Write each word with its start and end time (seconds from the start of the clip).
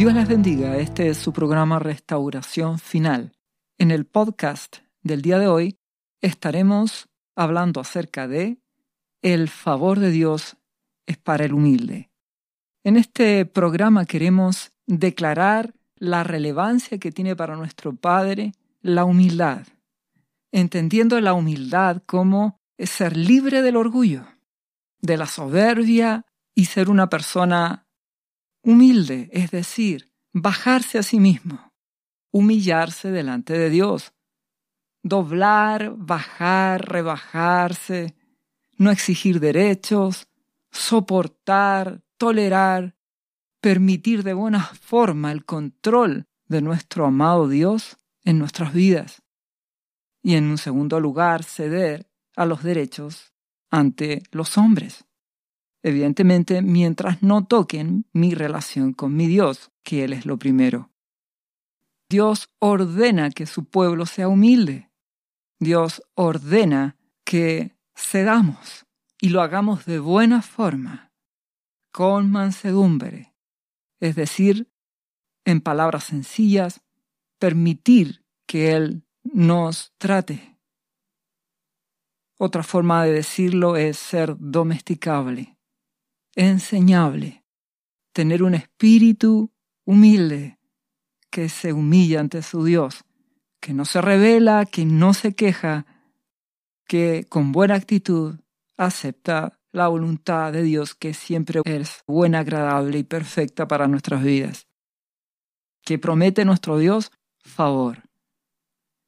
Dios 0.00 0.14
les 0.14 0.28
bendiga, 0.28 0.78
este 0.78 1.10
es 1.10 1.18
su 1.18 1.30
programa 1.30 1.78
Restauración 1.78 2.78
Final. 2.78 3.32
En 3.76 3.90
el 3.90 4.06
podcast 4.06 4.78
del 5.02 5.20
día 5.20 5.38
de 5.38 5.46
hoy 5.46 5.78
estaremos 6.22 7.10
hablando 7.36 7.82
acerca 7.82 8.26
de 8.26 8.62
el 9.20 9.50
favor 9.50 9.98
de 9.98 10.10
Dios 10.10 10.56
es 11.04 11.18
para 11.18 11.44
el 11.44 11.52
humilde. 11.52 12.10
En 12.82 12.96
este 12.96 13.44
programa 13.44 14.06
queremos 14.06 14.72
declarar 14.86 15.74
la 15.96 16.24
relevancia 16.24 16.96
que 16.96 17.12
tiene 17.12 17.36
para 17.36 17.54
nuestro 17.56 17.94
Padre 17.94 18.54
la 18.80 19.04
humildad, 19.04 19.66
entendiendo 20.50 21.20
la 21.20 21.34
humildad 21.34 22.02
como 22.06 22.58
ser 22.78 23.18
libre 23.18 23.60
del 23.60 23.76
orgullo, 23.76 24.24
de 25.02 25.18
la 25.18 25.26
soberbia 25.26 26.24
y 26.54 26.64
ser 26.64 26.88
una 26.88 27.10
persona 27.10 27.86
humilde, 28.62 29.28
es 29.32 29.50
decir, 29.50 30.12
bajarse 30.32 30.98
a 30.98 31.02
sí 31.02 31.20
mismo, 31.20 31.72
humillarse 32.30 33.10
delante 33.10 33.58
de 33.58 33.70
Dios, 33.70 34.12
doblar, 35.02 35.94
bajar, 35.96 36.88
rebajarse, 36.88 38.14
no 38.76 38.90
exigir 38.90 39.40
derechos, 39.40 40.28
soportar, 40.70 42.02
tolerar, 42.16 42.96
permitir 43.60 44.22
de 44.22 44.34
buena 44.34 44.62
forma 44.62 45.32
el 45.32 45.44
control 45.44 46.26
de 46.46 46.62
nuestro 46.62 47.06
amado 47.06 47.48
Dios 47.48 47.98
en 48.24 48.38
nuestras 48.38 48.72
vidas. 48.72 49.22
Y 50.22 50.36
en 50.36 50.44
un 50.44 50.58
segundo 50.58 51.00
lugar, 51.00 51.44
ceder 51.44 52.10
a 52.36 52.44
los 52.46 52.62
derechos 52.62 53.32
ante 53.70 54.22
los 54.30 54.58
hombres. 54.58 55.04
Evidentemente, 55.82 56.62
mientras 56.62 57.22
no 57.22 57.46
toquen 57.46 58.06
mi 58.12 58.34
relación 58.34 58.92
con 58.92 59.16
mi 59.16 59.26
Dios, 59.26 59.70
que 59.82 60.04
Él 60.04 60.12
es 60.12 60.26
lo 60.26 60.38
primero. 60.38 60.90
Dios 62.08 62.50
ordena 62.58 63.30
que 63.30 63.46
su 63.46 63.64
pueblo 63.64 64.04
sea 64.04 64.28
humilde. 64.28 64.90
Dios 65.58 66.02
ordena 66.14 66.96
que 67.24 67.76
cedamos 67.94 68.86
y 69.20 69.28
lo 69.28 69.42
hagamos 69.42 69.84
de 69.84 69.98
buena 69.98 70.42
forma, 70.42 71.12
con 71.92 72.30
mansedumbre, 72.30 73.34
es 74.00 74.16
decir, 74.16 74.70
en 75.44 75.60
palabras 75.60 76.04
sencillas, 76.04 76.82
permitir 77.38 78.24
que 78.46 78.72
Él 78.72 79.04
nos 79.22 79.92
trate. 79.98 80.58
Otra 82.38 82.62
forma 82.62 83.04
de 83.04 83.12
decirlo 83.12 83.76
es 83.76 83.98
ser 83.98 84.36
domesticable, 84.38 85.58
enseñable, 86.34 87.44
tener 88.12 88.42
un 88.42 88.54
espíritu 88.54 89.52
humilde 89.84 90.58
que 91.30 91.48
se 91.48 91.72
humilla 91.72 92.20
ante 92.20 92.42
su 92.42 92.64
Dios, 92.64 93.04
que 93.60 93.72
no 93.72 93.84
se 93.84 94.00
revela, 94.00 94.66
que 94.66 94.84
no 94.84 95.14
se 95.14 95.34
queja, 95.34 95.86
que 96.86 97.26
con 97.28 97.52
buena 97.52 97.74
actitud 97.74 98.40
acepta 98.76 99.60
la 99.72 99.88
voluntad 99.88 100.52
de 100.52 100.62
Dios 100.62 100.94
que 100.94 101.14
siempre 101.14 101.60
es 101.64 102.02
buena, 102.06 102.40
agradable 102.40 102.98
y 102.98 103.04
perfecta 103.04 103.68
para 103.68 103.86
nuestras 103.86 104.22
vidas. 104.22 104.66
Que 105.82 105.98
promete 105.98 106.44
nuestro 106.44 106.78
Dios 106.78 107.12
favor. 107.38 108.08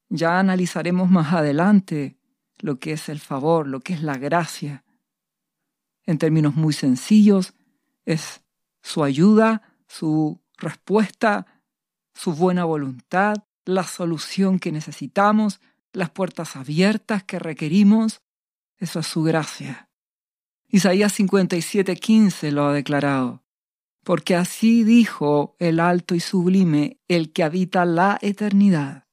Ya 0.09 0.39
analizaremos 0.39 1.11
más 1.11 1.33
adelante 1.33 2.19
lo 2.59 2.79
que 2.79 2.92
es 2.92 3.09
el 3.09 3.19
favor, 3.19 3.67
lo 3.67 3.81
que 3.81 3.95
es 3.95 4.03
la 4.03 4.17
gracia. 4.19 4.81
En 6.05 6.19
términos 6.19 6.55
muy 6.55 6.72
sencillos, 6.72 7.55
es 8.05 8.42
su 8.83 9.05
ayuda, 9.05 9.62
su 9.86 10.41
respuesta, 10.56 11.47
su 12.14 12.34
buena 12.34 12.64
voluntad, 12.64 13.45
la 13.64 13.85
solución 13.85 14.58
que 14.58 14.73
necesitamos, 14.73 15.61
las 15.92 16.11
puertas 16.11 16.57
abiertas 16.57 17.23
que 17.24 17.39
requerimos. 17.39 18.23
Eso 18.79 19.01
es 19.01 19.07
su 19.07 19.23
gracia. 19.23 19.89
Isaías 20.68 21.18
57:15 21.18 22.51
lo 22.51 22.67
ha 22.67 22.73
declarado. 22.73 23.42
Porque 24.05 24.34
así 24.34 24.83
dijo 24.83 25.55
el 25.61 25.79
alto 25.79 26.14
y 26.17 26.20
sublime, 26.20 26.98
el 27.07 27.33
que 27.33 27.45
habita 27.45 27.84
la 27.84 28.19
eternidad, 28.20 29.07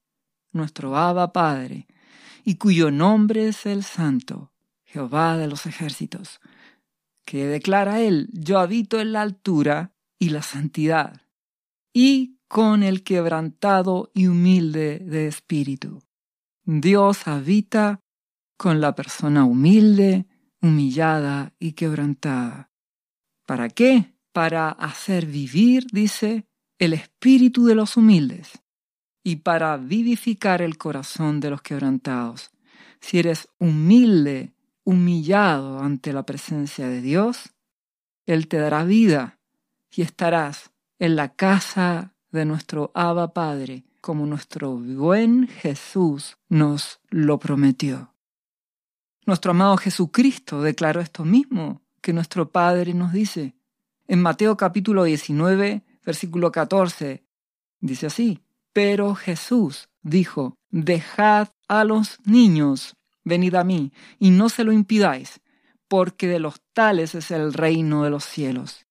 nuestro 0.50 0.96
Abba 0.96 1.32
Padre, 1.32 1.86
y 2.44 2.56
cuyo 2.56 2.90
nombre 2.90 3.46
es 3.46 3.66
el 3.66 3.84
Santo, 3.84 4.50
Jehová 4.84 5.36
de 5.36 5.46
los 5.46 5.66
ejércitos, 5.66 6.40
que 7.24 7.46
declara 7.46 8.00
él, 8.00 8.28
yo 8.32 8.58
habito 8.58 9.00
en 9.00 9.12
la 9.12 9.22
altura 9.22 9.92
y 10.18 10.30
la 10.30 10.42
santidad, 10.42 11.22
y 11.92 12.38
con 12.48 12.82
el 12.82 13.02
quebrantado 13.02 14.10
y 14.14 14.26
humilde 14.26 14.98
de 14.98 15.26
espíritu. 15.28 16.02
Dios 16.64 17.26
habita 17.26 18.00
con 18.56 18.80
la 18.80 18.94
persona 18.94 19.44
humilde, 19.44 20.26
humillada 20.60 21.54
y 21.58 21.72
quebrantada. 21.72 22.70
¿Para 23.46 23.68
qué? 23.68 24.14
Para 24.32 24.70
hacer 24.70 25.26
vivir, 25.26 25.86
dice, 25.92 26.46
el 26.78 26.92
espíritu 26.92 27.66
de 27.66 27.74
los 27.74 27.96
humildes 27.96 28.60
y 29.22 29.36
para 29.36 29.76
vivificar 29.76 30.62
el 30.62 30.78
corazón 30.78 31.40
de 31.40 31.50
los 31.50 31.62
quebrantados. 31.62 32.50
Si 33.00 33.18
eres 33.18 33.48
humilde, 33.58 34.52
humillado 34.90 35.78
ante 35.78 36.12
la 36.12 36.24
presencia 36.24 36.88
de 36.88 37.00
Dios, 37.00 37.54
Él 38.26 38.48
te 38.48 38.58
dará 38.58 38.82
vida 38.82 39.38
y 39.88 40.02
estarás 40.02 40.72
en 40.98 41.14
la 41.14 41.28
casa 41.34 42.14
de 42.32 42.44
nuestro 42.44 42.90
Abba 42.92 43.32
Padre, 43.32 43.84
como 44.00 44.26
nuestro 44.26 44.76
buen 44.76 45.46
Jesús 45.46 46.38
nos 46.48 47.00
lo 47.08 47.38
prometió. 47.38 48.14
Nuestro 49.26 49.52
amado 49.52 49.76
Jesucristo 49.76 50.60
declaró 50.60 51.00
esto 51.00 51.24
mismo 51.24 51.82
que 52.00 52.12
nuestro 52.12 52.50
Padre 52.50 52.92
nos 52.92 53.12
dice. 53.12 53.54
En 54.08 54.20
Mateo 54.20 54.56
capítulo 54.56 55.04
19, 55.04 55.84
versículo 56.04 56.50
14, 56.50 57.22
dice 57.80 58.06
así, 58.06 58.40
pero 58.72 59.14
Jesús 59.14 59.88
dijo, 60.02 60.56
dejad 60.70 61.48
a 61.68 61.84
los 61.84 62.18
niños, 62.24 62.96
venid 63.24 63.54
a 63.54 63.64
mí, 63.64 63.92
y 64.18 64.30
no 64.30 64.48
se 64.48 64.64
lo 64.64 64.72
impidáis, 64.72 65.40
porque 65.88 66.28
de 66.28 66.40
los 66.40 66.62
tales 66.72 67.14
es 67.14 67.30
el 67.30 67.52
reino 67.52 68.04
de 68.04 68.10
los 68.10 68.24
cielos. 68.24 68.86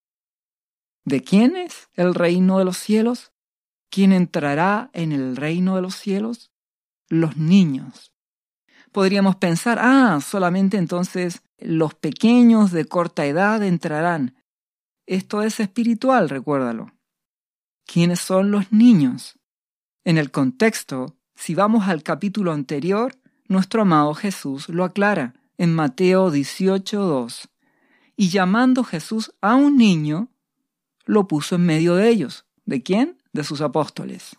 ¿De 1.05 1.23
quién 1.23 1.55
es 1.55 1.89
el 1.93 2.13
reino 2.13 2.59
de 2.59 2.65
los 2.65 2.77
cielos? 2.77 3.31
¿Quién 3.89 4.11
entrará 4.11 4.89
en 4.93 5.11
el 5.11 5.35
reino 5.35 5.75
de 5.75 5.81
los 5.81 5.95
cielos? 5.95 6.51
Los 7.07 7.37
niños. 7.37 8.13
Podríamos 8.91 9.35
pensar, 9.35 9.79
ah, 9.81 10.19
solamente 10.21 10.77
entonces 10.77 11.41
los 11.57 11.93
pequeños 11.93 12.71
de 12.71 12.85
corta 12.85 13.25
edad 13.25 13.63
entrarán. 13.63 14.35
Esto 15.05 15.41
es 15.41 15.59
espiritual, 15.59 16.29
recuérdalo. 16.29 16.91
¿Quiénes 17.85 18.19
son 18.19 18.51
los 18.51 18.71
niños? 18.71 19.39
En 20.03 20.17
el 20.17 20.31
contexto, 20.31 21.17
si 21.35 21.55
vamos 21.55 21.87
al 21.87 22.03
capítulo 22.03 22.51
anterior, 22.51 23.15
nuestro 23.49 23.81
amado 23.81 24.13
Jesús 24.13 24.69
lo 24.69 24.85
aclara 24.85 25.33
en 25.57 25.75
Mateo 25.75 26.31
18.2. 26.31 27.49
Y 28.15 28.29
llamando 28.29 28.83
Jesús 28.83 29.33
a 29.41 29.55
un 29.55 29.77
niño, 29.77 30.29
lo 31.05 31.27
puso 31.27 31.55
en 31.55 31.65
medio 31.65 31.95
de 31.95 32.09
ellos. 32.09 32.45
¿De 32.65 32.81
quién? 32.81 33.21
De 33.33 33.43
sus 33.43 33.61
apóstoles. 33.61 34.37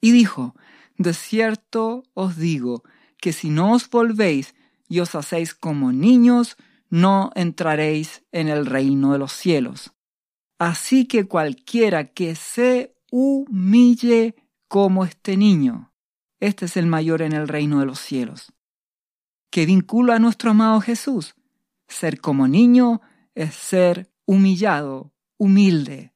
Y 0.00 0.12
dijo, 0.12 0.54
De 0.96 1.12
cierto 1.12 2.04
os 2.14 2.36
digo, 2.36 2.82
que 3.20 3.32
si 3.32 3.50
no 3.50 3.72
os 3.72 3.90
volvéis 3.90 4.54
y 4.88 5.00
os 5.00 5.14
hacéis 5.14 5.54
como 5.54 5.92
niños, 5.92 6.56
no 6.88 7.30
entraréis 7.34 8.22
en 8.32 8.48
el 8.48 8.64
reino 8.64 9.12
de 9.12 9.18
los 9.18 9.32
cielos. 9.32 9.92
Así 10.58 11.06
que 11.06 11.26
cualquiera 11.26 12.04
que 12.04 12.34
se 12.34 12.94
humille 13.10 14.34
como 14.68 15.04
este 15.04 15.36
niño. 15.36 15.87
Este 16.40 16.66
es 16.66 16.76
el 16.76 16.86
mayor 16.86 17.22
en 17.22 17.32
el 17.32 17.48
reino 17.48 17.80
de 17.80 17.86
los 17.86 17.98
cielos. 17.98 18.52
¿Qué 19.50 19.66
vincula 19.66 20.16
a 20.16 20.18
nuestro 20.18 20.50
amado 20.50 20.80
Jesús? 20.80 21.34
Ser 21.88 22.20
como 22.20 22.46
niño 22.46 23.00
es 23.34 23.54
ser 23.54 24.12
humillado, 24.24 25.12
humilde, 25.36 26.12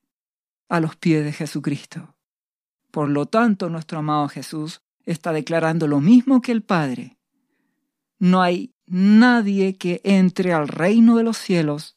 a 0.69 0.81
los 0.81 0.97
pies 0.97 1.25
de 1.25 1.33
Jesucristo. 1.33 2.15
Por 2.91 3.09
lo 3.09 3.27
tanto, 3.27 3.69
nuestro 3.69 3.99
amado 3.99 4.29
Jesús 4.29 4.83
está 5.05 5.33
declarando 5.33 5.89
lo 5.89 6.01
mismo 6.01 6.41
que 6.41 6.53
el 6.53 6.63
Padre. 6.63 7.19
No 8.19 8.43
hay 8.43 8.75
nadie 8.87 9.77
que 9.77 10.01
entre 10.05 10.53
al 10.53 10.69
reino 10.69 11.17
de 11.17 11.25
los 11.25 11.39
cielos 11.39 11.97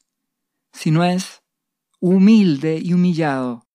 si 0.72 0.92
no 0.92 1.04
es 1.04 1.44
humilde 2.00 2.80
y 2.82 2.94
humillado 2.94 3.66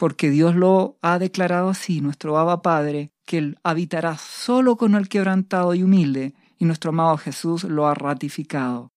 porque 0.00 0.30
Dios 0.30 0.56
lo 0.56 0.96
ha 1.02 1.18
declarado 1.18 1.68
así, 1.68 2.00
nuestro 2.00 2.38
Abba 2.38 2.62
Padre, 2.62 3.12
que 3.30 3.38
Él 3.38 3.60
habitará 3.62 4.18
solo 4.18 4.76
con 4.76 4.96
el 4.96 5.08
quebrantado 5.08 5.72
y 5.76 5.84
humilde, 5.84 6.34
y 6.58 6.64
nuestro 6.64 6.88
amado 6.88 7.16
Jesús 7.16 7.62
lo 7.62 7.86
ha 7.86 7.94
ratificado. 7.94 8.90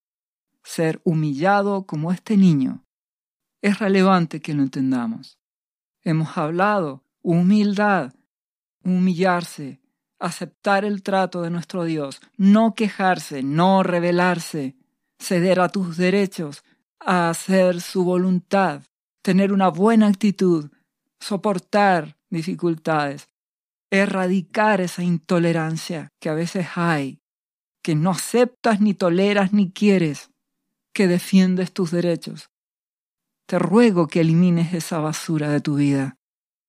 Ser 0.64 1.00
humillado 1.04 1.86
como 1.86 2.12
este 2.12 2.36
niño. 2.36 2.84
Es 3.62 3.78
relevante 3.78 4.42
que 4.42 4.56
lo 4.56 4.64
entendamos. 4.64 5.38
hemos 6.02 6.36
hablado, 6.36 7.04
humildad, 7.22 8.16
humillarse, 8.84 9.80
aceptar 10.18 10.84
el 10.84 11.04
trato 11.04 11.44
de 11.44 11.52
nuestro 11.52 11.84
Dios, 11.84 12.20
no 12.36 12.74
quejarse, 12.74 13.44
no 13.44 13.84
rebelarse, 13.84 14.76
ceder 15.20 15.60
a 15.60 15.70
tus 15.70 15.96
derechos, 15.96 16.64
a 17.00 17.30
hacer 17.30 17.82
su 17.82 18.04
voluntad, 18.04 18.82
tener 19.22 19.54
una 19.54 19.70
buena 19.70 20.08
actitud, 20.08 20.72
soportar 21.20 22.18
dificultades, 22.32 23.30
erradicar 23.94 24.82
esa 24.82 25.04
intolerancia 25.04 26.10
que 26.20 26.30
a 26.30 26.34
veces 26.34 26.66
hay, 26.76 27.22
que 27.84 27.94
no 27.94 28.10
aceptas 28.10 28.82
ni 28.82 28.96
toleras 28.96 29.54
ni 29.54 29.72
quieres, 29.72 30.32
que 30.94 31.08
defiendes 31.08 31.74
tus 31.74 31.92
derechos. 31.92 32.50
Te 33.46 33.60
ruego 33.60 34.08
que 34.08 34.22
elimines 34.22 34.74
esa 34.74 34.98
basura 34.98 35.50
de 35.50 35.62
tu 35.62 35.76
vida, 35.76 36.18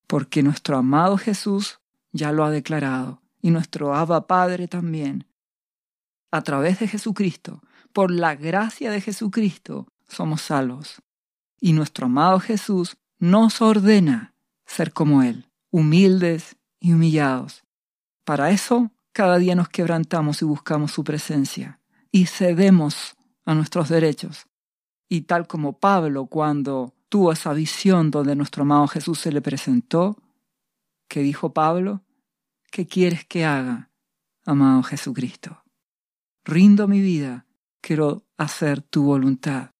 porque 0.06 0.42
nuestro 0.42 0.76
amado 0.76 1.16
Jesús 1.16 1.80
ya 2.12 2.30
lo 2.30 2.44
ha 2.44 2.50
declarado 2.50 3.22
y 3.40 3.50
nuestro 3.50 3.94
Abba 3.94 4.26
Padre 4.26 4.68
también. 4.68 5.26
A 6.30 6.42
través 6.42 6.78
de 6.80 6.88
Jesucristo, 6.88 7.62
por 7.94 8.10
la 8.10 8.34
gracia 8.34 8.90
de 8.90 9.00
Jesucristo, 9.00 9.88
somos 10.08 10.42
salvos. 10.42 11.00
Y 11.58 11.72
nuestro 11.72 12.04
amado 12.06 12.38
Jesús 12.38 12.98
nos 13.18 13.62
ordena 13.62 14.34
ser 14.66 14.92
como 14.92 15.22
Él, 15.22 15.48
humildes 15.70 16.56
y 16.84 16.92
humillados. 16.92 17.64
Para 18.24 18.50
eso, 18.50 18.90
cada 19.12 19.38
día 19.38 19.54
nos 19.54 19.70
quebrantamos 19.70 20.42
y 20.42 20.44
buscamos 20.44 20.92
su 20.92 21.02
presencia 21.02 21.80
y 22.12 22.26
cedemos 22.26 23.16
a 23.46 23.54
nuestros 23.54 23.88
derechos. 23.88 24.46
Y 25.08 25.22
tal 25.22 25.46
como 25.46 25.78
Pablo 25.78 26.26
cuando 26.26 26.92
tuvo 27.08 27.32
esa 27.32 27.54
visión 27.54 28.10
donde 28.10 28.36
nuestro 28.36 28.64
amado 28.64 28.86
Jesús 28.86 29.18
se 29.18 29.32
le 29.32 29.40
presentó, 29.40 30.18
que 31.08 31.20
dijo 31.20 31.54
Pablo, 31.54 32.02
¿Qué 32.70 32.86
quieres 32.86 33.24
que 33.24 33.46
haga, 33.46 33.90
amado 34.44 34.82
Jesucristo? 34.82 35.64
Rindo 36.44 36.86
mi 36.86 37.00
vida, 37.00 37.46
quiero 37.80 38.26
hacer 38.36 38.82
tu 38.82 39.04
voluntad. 39.04 39.70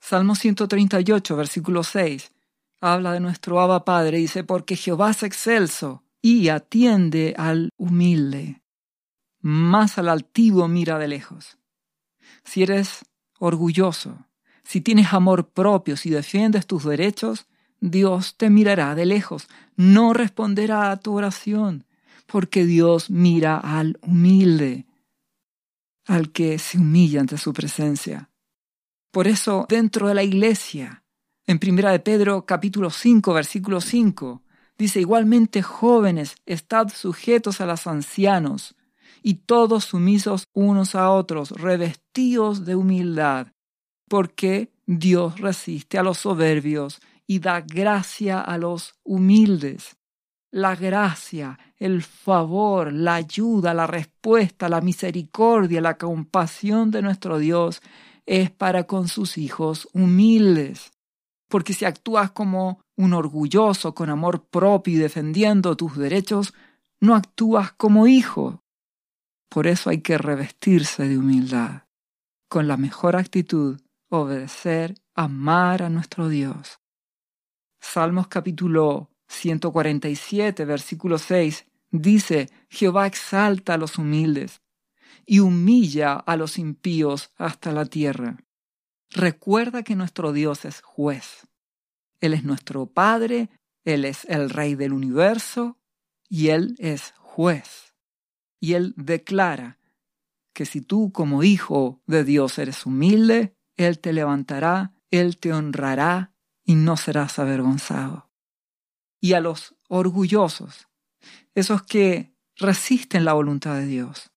Salmo 0.00 0.34
138, 0.34 1.36
versículo 1.36 1.82
6, 1.82 2.32
habla 2.80 3.12
de 3.12 3.20
nuestro 3.20 3.60
Abba 3.60 3.84
Padre, 3.84 4.18
dice, 4.18 4.44
porque 4.44 4.76
Jehová 4.76 5.10
es 5.10 5.22
excelso 5.22 6.04
y 6.20 6.48
atiende 6.48 7.34
al 7.36 7.70
humilde, 7.76 8.62
más 9.40 9.98
al 9.98 10.08
altivo 10.08 10.68
mira 10.68 10.98
de 10.98 11.08
lejos. 11.08 11.58
Si 12.44 12.62
eres 12.62 13.04
orgulloso, 13.38 14.26
si 14.64 14.80
tienes 14.80 15.12
amor 15.12 15.50
propio, 15.50 15.96
si 15.96 16.10
defiendes 16.10 16.66
tus 16.66 16.84
derechos, 16.84 17.46
Dios 17.80 18.36
te 18.36 18.48
mirará 18.48 18.94
de 18.94 19.04
lejos, 19.04 19.48
no 19.76 20.14
responderá 20.14 20.90
a 20.90 20.96
tu 20.98 21.14
oración, 21.14 21.84
porque 22.26 22.64
Dios 22.64 23.10
mira 23.10 23.58
al 23.58 23.98
humilde, 24.00 24.86
al 26.06 26.32
que 26.32 26.58
se 26.58 26.78
humilla 26.78 27.20
ante 27.20 27.36
su 27.36 27.52
presencia. 27.52 28.30
Por 29.10 29.28
eso, 29.28 29.66
dentro 29.68 30.08
de 30.08 30.14
la 30.14 30.22
iglesia, 30.22 31.03
en 31.46 31.58
Primera 31.58 31.92
de 31.92 32.00
Pedro 32.00 32.46
capítulo 32.46 32.90
5, 32.90 33.34
versículo 33.34 33.80
5, 33.80 34.42
dice 34.78 35.00
igualmente 35.00 35.62
jóvenes, 35.62 36.36
estad 36.46 36.88
sujetos 36.88 37.60
a 37.60 37.66
los 37.66 37.86
ancianos, 37.86 38.74
y 39.22 39.34
todos 39.34 39.84
sumisos 39.84 40.48
unos 40.52 40.94
a 40.94 41.10
otros, 41.10 41.50
revestidos 41.50 42.64
de 42.64 42.76
humildad, 42.76 43.48
porque 44.08 44.72
Dios 44.86 45.40
resiste 45.40 45.98
a 45.98 46.02
los 46.02 46.18
soberbios 46.18 47.00
y 47.26 47.38
da 47.38 47.60
gracia 47.60 48.40
a 48.40 48.58
los 48.58 48.94
humildes. 49.02 49.96
La 50.50 50.76
gracia, 50.76 51.58
el 51.78 52.02
favor, 52.02 52.92
la 52.92 53.16
ayuda, 53.16 53.74
la 53.74 53.86
respuesta, 53.86 54.68
la 54.68 54.80
misericordia, 54.80 55.80
la 55.80 55.96
compasión 55.96 56.90
de 56.90 57.02
nuestro 57.02 57.38
Dios 57.38 57.80
es 58.26 58.50
para 58.50 58.84
con 58.84 59.08
sus 59.08 59.36
hijos 59.36 59.88
humildes. 59.92 60.93
Porque 61.48 61.72
si 61.72 61.84
actúas 61.84 62.30
como 62.30 62.80
un 62.96 63.12
orgulloso, 63.12 63.94
con 63.94 64.10
amor 64.10 64.46
propio 64.48 64.94
y 64.94 64.98
defendiendo 64.98 65.76
tus 65.76 65.96
derechos, 65.96 66.54
no 67.00 67.14
actúas 67.14 67.72
como 67.72 68.06
hijo. 68.06 68.62
Por 69.48 69.66
eso 69.66 69.90
hay 69.90 70.00
que 70.00 70.18
revestirse 70.18 71.06
de 71.06 71.18
humildad, 71.18 71.82
con 72.48 72.66
la 72.66 72.76
mejor 72.76 73.16
actitud, 73.16 73.80
obedecer, 74.08 74.94
amar 75.14 75.82
a 75.82 75.90
nuestro 75.90 76.28
Dios. 76.28 76.80
Salmos 77.80 78.28
capítulo 78.28 79.10
147, 79.28 80.64
versículo 80.64 81.18
6, 81.18 81.66
dice, 81.90 82.50
Jehová 82.68 83.06
exalta 83.06 83.74
a 83.74 83.78
los 83.78 83.98
humildes 83.98 84.62
y 85.26 85.40
humilla 85.40 86.14
a 86.14 86.36
los 86.36 86.58
impíos 86.58 87.30
hasta 87.36 87.72
la 87.72 87.84
tierra. 87.84 88.43
Recuerda 89.14 89.84
que 89.84 89.94
nuestro 89.94 90.32
Dios 90.32 90.64
es 90.64 90.82
juez. 90.82 91.46
Él 92.20 92.34
es 92.34 92.42
nuestro 92.42 92.86
Padre, 92.86 93.48
Él 93.84 94.04
es 94.04 94.24
el 94.24 94.50
Rey 94.50 94.74
del 94.74 94.92
universo 94.92 95.78
y 96.28 96.48
Él 96.48 96.74
es 96.78 97.14
juez. 97.18 97.94
Y 98.58 98.72
Él 98.74 98.92
declara 98.96 99.78
que 100.52 100.66
si 100.66 100.80
tú 100.80 101.12
como 101.12 101.44
hijo 101.44 102.02
de 102.06 102.24
Dios 102.24 102.58
eres 102.58 102.86
humilde, 102.86 103.54
Él 103.76 104.00
te 104.00 104.12
levantará, 104.12 104.92
Él 105.12 105.38
te 105.38 105.52
honrará 105.52 106.32
y 106.64 106.74
no 106.74 106.96
serás 106.96 107.38
avergonzado. 107.38 108.32
Y 109.20 109.34
a 109.34 109.40
los 109.40 109.76
orgullosos, 109.88 110.88
esos 111.54 111.84
que 111.84 112.34
resisten 112.56 113.24
la 113.24 113.34
voluntad 113.34 113.76
de 113.76 113.86
Dios, 113.86 114.32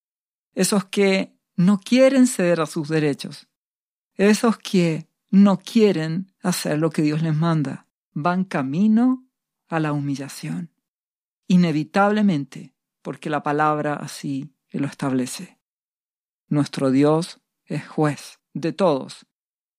esos 0.53 0.85
que 0.85 1.35
no 1.55 1.79
quieren 1.79 2.27
ceder 2.27 2.61
a 2.61 2.67
sus 2.67 2.89
derechos, 2.89 3.47
esos 4.17 4.57
que 4.57 5.07
no 5.29 5.59
quieren 5.59 6.33
hacer 6.41 6.79
lo 6.79 6.89
que 6.89 7.03
Dios 7.03 7.21
les 7.21 7.35
manda, 7.35 7.87
van 8.13 8.43
camino 8.43 9.27
a 9.67 9.79
la 9.79 9.93
humillación, 9.93 10.71
inevitablemente, 11.47 12.73
porque 13.01 13.29
la 13.29 13.43
palabra 13.43 13.93
así 13.93 14.51
lo 14.71 14.87
establece. 14.87 15.59
Nuestro 16.47 16.91
Dios 16.91 17.41
es 17.65 17.87
juez 17.87 18.39
de 18.53 18.73
todos, 18.73 19.27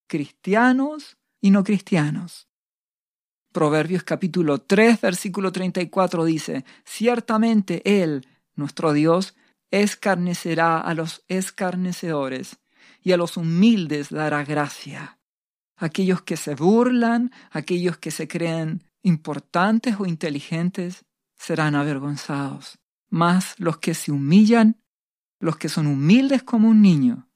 cristianos 0.06 1.18
y 1.40 1.50
no 1.50 1.64
cristianos. 1.64 2.48
Proverbios 3.52 4.04
capítulo 4.04 4.60
3, 4.60 5.00
versículo 5.00 5.50
34 5.50 6.24
dice, 6.24 6.64
Ciertamente 6.84 8.02
Él, 8.02 8.26
nuestro 8.54 8.92
Dios, 8.92 9.34
escarnecerá 9.70 10.78
a 10.80 10.94
los 10.94 11.24
escarnecedores 11.28 12.58
y 13.02 13.12
a 13.12 13.16
los 13.16 13.36
humildes 13.36 14.10
dará 14.10 14.44
gracia. 14.44 15.18
Aquellos 15.76 16.22
que 16.22 16.36
se 16.36 16.54
burlan, 16.54 17.30
aquellos 17.50 17.98
que 17.98 18.10
se 18.10 18.26
creen 18.26 18.84
importantes 19.02 19.96
o 19.98 20.06
inteligentes, 20.06 21.04
serán 21.36 21.74
avergonzados. 21.74 22.78
Mas 23.08 23.54
los 23.58 23.78
que 23.78 23.94
se 23.94 24.10
humillan, 24.10 24.80
los 25.38 25.56
que 25.56 25.68
son 25.68 25.86
humildes 25.86 26.42
como 26.42 26.68
un 26.68 26.82
niño, 26.82 27.28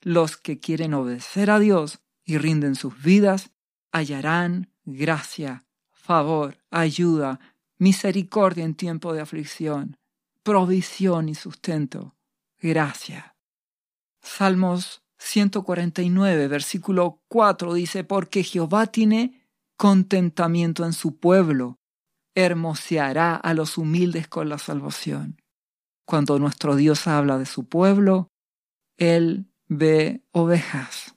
los 0.00 0.36
que 0.36 0.58
quieren 0.58 0.94
obedecer 0.94 1.50
a 1.50 1.58
Dios, 1.58 2.00
y 2.24 2.38
rinden 2.38 2.76
sus 2.76 3.02
vidas, 3.02 3.50
hallarán 3.90 4.70
gracia, 4.84 5.64
favor, 5.90 6.58
ayuda, 6.70 7.40
misericordia 7.78 8.64
en 8.64 8.74
tiempo 8.74 9.12
de 9.12 9.20
aflicción, 9.20 9.96
provisión 10.42 11.28
y 11.28 11.34
sustento. 11.34 12.16
Gracia. 12.60 13.31
Salmos 14.22 15.02
149, 15.18 16.48
versículo 16.48 17.20
4 17.28 17.74
dice, 17.74 18.04
porque 18.04 18.42
Jehová 18.42 18.86
tiene 18.86 19.46
contentamiento 19.76 20.84
en 20.84 20.92
su 20.92 21.18
pueblo, 21.18 21.78
hermoseará 22.34 23.34
a 23.34 23.54
los 23.54 23.78
humildes 23.78 24.28
con 24.28 24.48
la 24.48 24.58
salvación. 24.58 25.40
Cuando 26.06 26.38
nuestro 26.38 26.76
Dios 26.76 27.06
habla 27.06 27.38
de 27.38 27.46
su 27.46 27.68
pueblo, 27.68 28.30
Él 28.96 29.46
ve 29.68 30.22
ovejas 30.32 31.14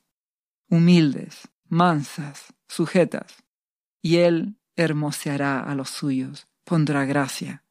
humildes, 0.69 1.49
mansas, 1.67 2.53
sujetas, 2.67 3.43
y 4.01 4.17
Él 4.17 4.57
hermoseará 4.75 5.59
a 5.59 5.75
los 5.75 5.89
suyos, 5.89 6.47
pondrá 6.63 7.05
gracia. 7.05 7.63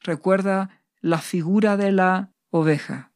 Recuerda 0.00 0.82
la 1.00 1.18
figura 1.18 1.76
de 1.76 1.92
la 1.92 2.32
oveja. 2.50 3.13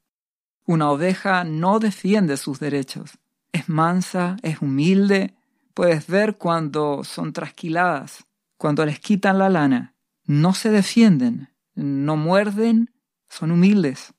Una 0.68 0.90
oveja 0.90 1.44
no 1.44 1.78
defiende 1.78 2.37
sus 2.37 2.60
derechos. 2.60 3.12
Es 3.52 3.70
mansa, 3.70 4.37
es 4.42 4.60
humilde. 4.60 5.34
Puedes 5.72 6.06
ver 6.06 6.37
cuando 6.37 7.04
son 7.04 7.32
trasquiladas, 7.32 8.26
cuando 8.58 8.84
les 8.84 9.00
quitan 9.00 9.38
la 9.38 9.48
lana. 9.48 9.94
No 10.25 10.52
se 10.52 10.70
defienden, 10.70 11.48
no 11.75 12.18
muerden, 12.18 12.90
son 13.30 13.50
humildes. 13.50 14.12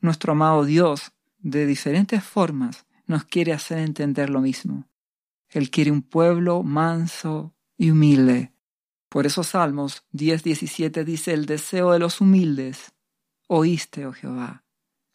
Nuestro 0.00 0.32
amado 0.32 0.64
Dios, 0.64 1.12
de 1.40 1.66
diferentes 1.66 2.24
formas, 2.24 2.86
nos 3.06 3.24
quiere 3.24 3.52
hacer 3.52 3.76
entender 3.76 4.30
lo 4.30 4.40
mismo. 4.40 4.88
Él 5.50 5.70
quiere 5.70 5.90
un 5.90 6.00
pueblo 6.00 6.62
manso 6.62 7.54
y 7.76 7.90
humilde, 7.90 8.54
Por 9.10 9.26
eso 9.26 9.44
Salmos 9.44 10.06
10:17 10.12 11.04
dice, 11.04 11.34
el 11.34 11.44
deseo 11.44 11.92
de 11.92 11.98
los 11.98 12.22
humildes, 12.22 12.94
oíste, 13.46 14.06
oh 14.06 14.14
Jehová, 14.14 14.65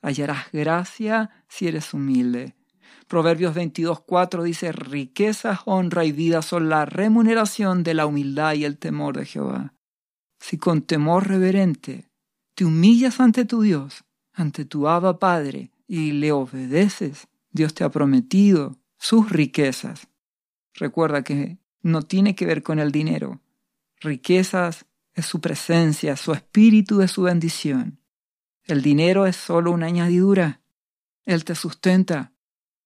hallarás 0.01 0.51
gracia 0.51 1.29
si 1.47 1.67
eres 1.67 1.93
humilde. 1.93 2.55
Proverbios 3.07 3.55
22:4 3.55 4.43
dice, 4.43 4.71
riquezas, 4.71 5.59
honra 5.65 6.05
y 6.05 6.11
vida 6.11 6.41
son 6.41 6.69
la 6.69 6.85
remuneración 6.85 7.83
de 7.83 7.93
la 7.93 8.05
humildad 8.05 8.53
y 8.53 8.65
el 8.65 8.77
temor 8.77 9.17
de 9.17 9.25
Jehová. 9.25 9.73
Si 10.39 10.57
con 10.57 10.81
temor 10.81 11.27
reverente 11.27 12.09
te 12.55 12.65
humillas 12.65 13.19
ante 13.19 13.45
tu 13.45 13.61
Dios, 13.61 14.03
ante 14.33 14.65
tu 14.65 14.87
Abba 14.87 15.19
Padre, 15.19 15.71
y 15.87 16.13
le 16.13 16.31
obedeces, 16.31 17.27
Dios 17.51 17.73
te 17.73 17.83
ha 17.83 17.89
prometido 17.89 18.77
sus 18.97 19.29
riquezas. 19.29 20.07
Recuerda 20.73 21.21
que 21.21 21.57
no 21.81 22.03
tiene 22.03 22.33
que 22.33 22.45
ver 22.45 22.63
con 22.63 22.79
el 22.79 22.91
dinero. 22.91 23.41
Riquezas 23.99 24.85
es 25.13 25.25
su 25.25 25.41
presencia, 25.41 26.15
su 26.15 26.31
espíritu 26.31 27.01
es 27.01 27.11
su 27.11 27.23
bendición. 27.23 28.00
El 28.71 28.81
dinero 28.81 29.25
es 29.25 29.35
solo 29.35 29.73
una 29.73 29.87
añadidura. 29.87 30.61
Él 31.25 31.43
te 31.43 31.55
sustenta. 31.55 32.31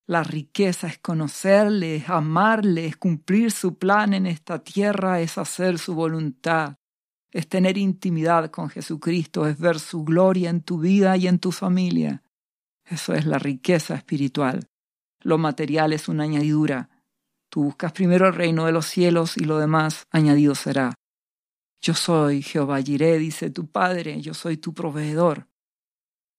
La 0.08 0.24
riqueza 0.24 0.88
es 0.88 0.98
conocerle, 0.98 1.98
es 1.98 2.10
amarle, 2.10 2.88
es 2.88 2.98
cumplir 2.98 3.52
su 3.52 3.78
plan 3.78 4.16
en 4.16 4.26
esta 4.26 4.64
tierra, 4.64 5.22
es 5.22 5.38
hacer 5.38 5.78
su 5.78 5.94
voluntad, 5.94 6.80
es 7.30 7.48
tener 7.48 7.78
intimidad 7.78 8.50
con 8.50 8.70
Jesucristo, 8.70 9.46
es 9.46 9.60
ver 9.60 9.78
su 9.78 10.04
gloria 10.04 10.50
en 10.50 10.62
tu 10.62 10.80
vida 10.80 11.18
y 11.18 11.28
en 11.28 11.38
tu 11.38 11.52
familia. 11.52 12.24
Eso 12.84 13.14
es 13.14 13.28
la 13.28 13.38
riqueza 13.38 13.94
espiritual. 13.94 14.68
Lo 15.22 15.38
material 15.38 15.94
es 15.94 16.10
una 16.10 16.24
añadidura. 16.24 16.90
Tú 17.50 17.66
buscas 17.66 17.92
primero 17.92 18.26
el 18.26 18.34
reino 18.34 18.66
de 18.66 18.72
los 18.72 18.88
cielos 18.88 19.38
y 19.38 19.44
lo 19.44 19.60
demás 19.60 20.08
añadido 20.10 20.56
será. 20.56 20.96
Yo 21.80 21.94
soy 21.94 22.42
Jehová 22.42 22.82
Jiré, 22.82 23.20
dice 23.20 23.52
tu 23.52 23.68
Padre, 23.68 24.20
yo 24.20 24.34
soy 24.34 24.58
tu 24.58 24.74
proveedor. 24.74 25.48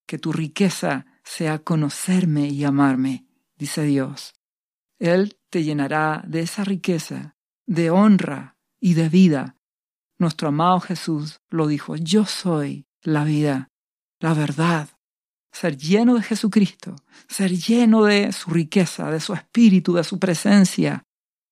Que 0.06 0.18
tu 0.18 0.32
riqueza 0.32 1.06
sea 1.24 1.58
conocerme 1.58 2.48
y 2.48 2.64
amarme, 2.64 3.26
dice 3.56 3.82
Dios. 3.82 4.34
Él 4.98 5.38
te 5.50 5.64
llenará 5.64 6.22
de 6.26 6.40
esa 6.40 6.64
riqueza, 6.64 7.36
de 7.66 7.90
honra 7.90 8.56
y 8.80 8.94
de 8.94 9.08
vida. 9.08 9.56
Nuestro 10.18 10.48
amado 10.48 10.80
Jesús 10.80 11.40
lo 11.50 11.66
dijo, 11.66 11.96
yo 11.96 12.24
soy 12.24 12.86
la 13.02 13.24
vida, 13.24 13.68
la 14.20 14.32
verdad 14.32 14.88
ser 15.56 15.78
lleno 15.78 16.16
de 16.16 16.22
Jesucristo, 16.22 16.96
ser 17.28 17.50
lleno 17.50 18.04
de 18.04 18.30
su 18.32 18.50
riqueza, 18.50 19.10
de 19.10 19.20
su 19.20 19.32
espíritu, 19.32 19.94
de 19.94 20.04
su 20.04 20.18
presencia. 20.18 21.02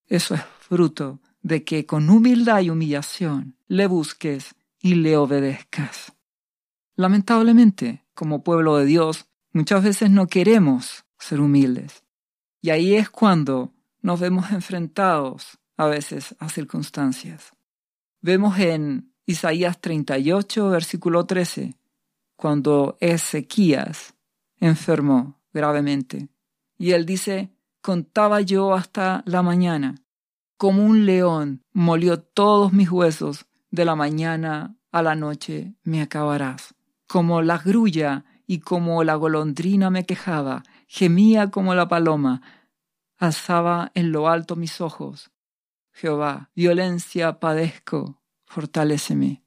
Eso 0.07 0.35
es 0.35 0.43
fruto 0.61 1.23
de 1.41 1.65
que 1.65 1.87
con 1.87 2.11
humildad 2.11 2.61
y 2.61 2.69
humillación 2.69 3.57
le 3.67 3.87
busques 3.87 4.55
y 4.79 4.97
le 4.97 5.17
obedezcas. 5.17 6.13
Lamentablemente, 6.97 8.04
como 8.14 8.42
pueblo 8.42 8.76
de 8.76 8.87
Dios, 8.87 9.26
muchas 9.52 9.83
veces 9.83 10.11
no 10.11 10.26
queremos 10.26 11.04
ser 11.18 11.40
humildes. 11.40 12.04
Y 12.61 12.71
ahí 12.71 12.94
es 12.94 13.11
cuando 13.11 13.73
nos 14.00 14.21
vemos 14.21 14.50
enfrentados 14.50 15.59
a 15.76 15.87
veces 15.87 16.35
a 16.38 16.49
circunstancias. 16.49 17.52
Vemos 18.21 18.59
en 18.59 19.12
Isaías 19.26 19.80
38, 19.80 20.71
versículo 20.71 21.26
13, 21.26 21.76
cuando 22.37 22.97
Ezequías 23.00 24.14
enfermó 24.61 25.40
gravemente. 25.52 26.28
Y 26.78 26.92
él 26.92 27.06
dice, 27.06 27.50
contaba 27.80 28.40
yo 28.40 28.75
hasta 28.75 29.23
la 29.26 29.42
mañana, 29.42 29.94
como 30.56 30.85
un 30.85 31.06
león 31.06 31.62
molió 31.73 32.21
todos 32.21 32.73
mis 32.73 32.90
huesos, 32.90 33.47
de 33.71 33.85
la 33.85 33.97
mañana 33.97 34.76
a 34.92 35.02
la 35.02 35.16
noche 35.16 35.75
me 35.83 36.00
acabarás. 36.00 36.75
Como 37.07 37.43
la 37.43 37.59
grulla 37.59 38.25
y 38.47 38.61
como 38.61 39.05
la 39.05 39.15
golondrina 39.15 39.91
me 39.91 40.05
quejaba, 40.05 40.63
gemía 40.87 41.51
como 41.51 41.75
la 41.75 41.89
paloma, 41.89 42.43
alzaba 43.17 43.91
en 43.95 44.13
lo 44.13 44.29
alto 44.29 44.57
mis 44.57 44.81
ojos. 44.81 45.31
Jehová, 45.93 46.51
violencia 46.55 47.39
padezco, 47.39 48.23
fortaléceme. 48.45 49.45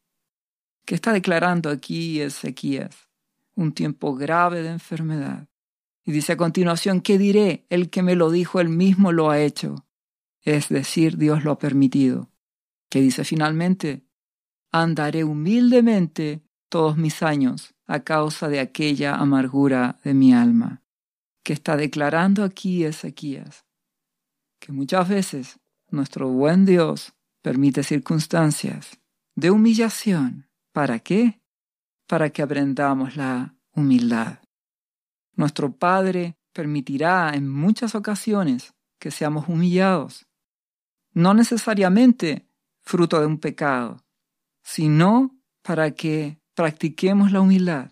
¿Qué 0.85 0.95
está 0.95 1.11
declarando 1.11 1.69
aquí 1.69 2.21
Ezequías? 2.21 3.09
Un 3.55 3.73
tiempo 3.73 4.15
grave 4.15 4.61
de 4.61 4.69
enfermedad. 4.69 5.49
Y 6.05 6.13
dice 6.13 6.33
a 6.33 6.37
continuación, 6.37 7.01
¿qué 7.01 7.17
diré? 7.17 7.65
El 7.69 7.89
que 7.89 8.01
me 8.01 8.15
lo 8.15 8.31
dijo, 8.31 8.61
él 8.61 8.69
mismo 8.69 9.11
lo 9.11 9.29
ha 9.29 9.41
hecho. 9.41 9.85
Es 10.41 10.69
decir, 10.69 11.17
Dios 11.17 11.43
lo 11.43 11.51
ha 11.51 11.59
permitido. 11.59 12.31
¿Qué 12.89 13.01
dice 13.01 13.25
finalmente? 13.25 14.05
Andaré 14.71 15.25
humildemente 15.25 16.46
todos 16.69 16.97
mis 16.97 17.23
años 17.23 17.73
a 17.85 18.01
causa 18.01 18.49
de 18.49 18.59
aquella 18.59 19.15
amargura 19.15 19.99
de 20.03 20.13
mi 20.13 20.33
alma. 20.33 20.83
¿Qué 21.43 21.53
está 21.53 21.77
declarando 21.77 22.43
aquí 22.43 22.83
Ezequías? 22.83 23.65
Que 24.59 24.71
muchas 24.71 25.07
veces 25.07 25.59
nuestro 25.89 26.29
buen 26.29 26.65
Dios 26.65 27.13
permite 27.41 27.83
circunstancias 27.83 28.99
de 29.35 29.51
humillación 29.51 30.47
¿Para 30.77 30.99
qué? 30.99 31.41
Para 32.05 32.29
que 32.29 32.43
aprendamos 32.43 33.15
la 33.15 33.55
humildad. 33.71 34.43
Nuestro 35.33 35.75
Padre 35.75 36.37
permitirá 36.53 37.31
en 37.33 37.49
muchas 37.49 37.95
ocasiones 37.95 38.75
que 38.99 39.09
seamos 39.09 39.49
humillados, 39.49 40.27
no 41.13 41.33
necesariamente 41.33 42.47
fruto 42.83 43.19
de 43.19 43.25
un 43.25 43.39
pecado, 43.39 44.05
sino 44.61 45.35
para 45.63 45.95
que 45.95 46.39
practiquemos 46.57 47.31
la 47.31 47.39
humildad, 47.39 47.91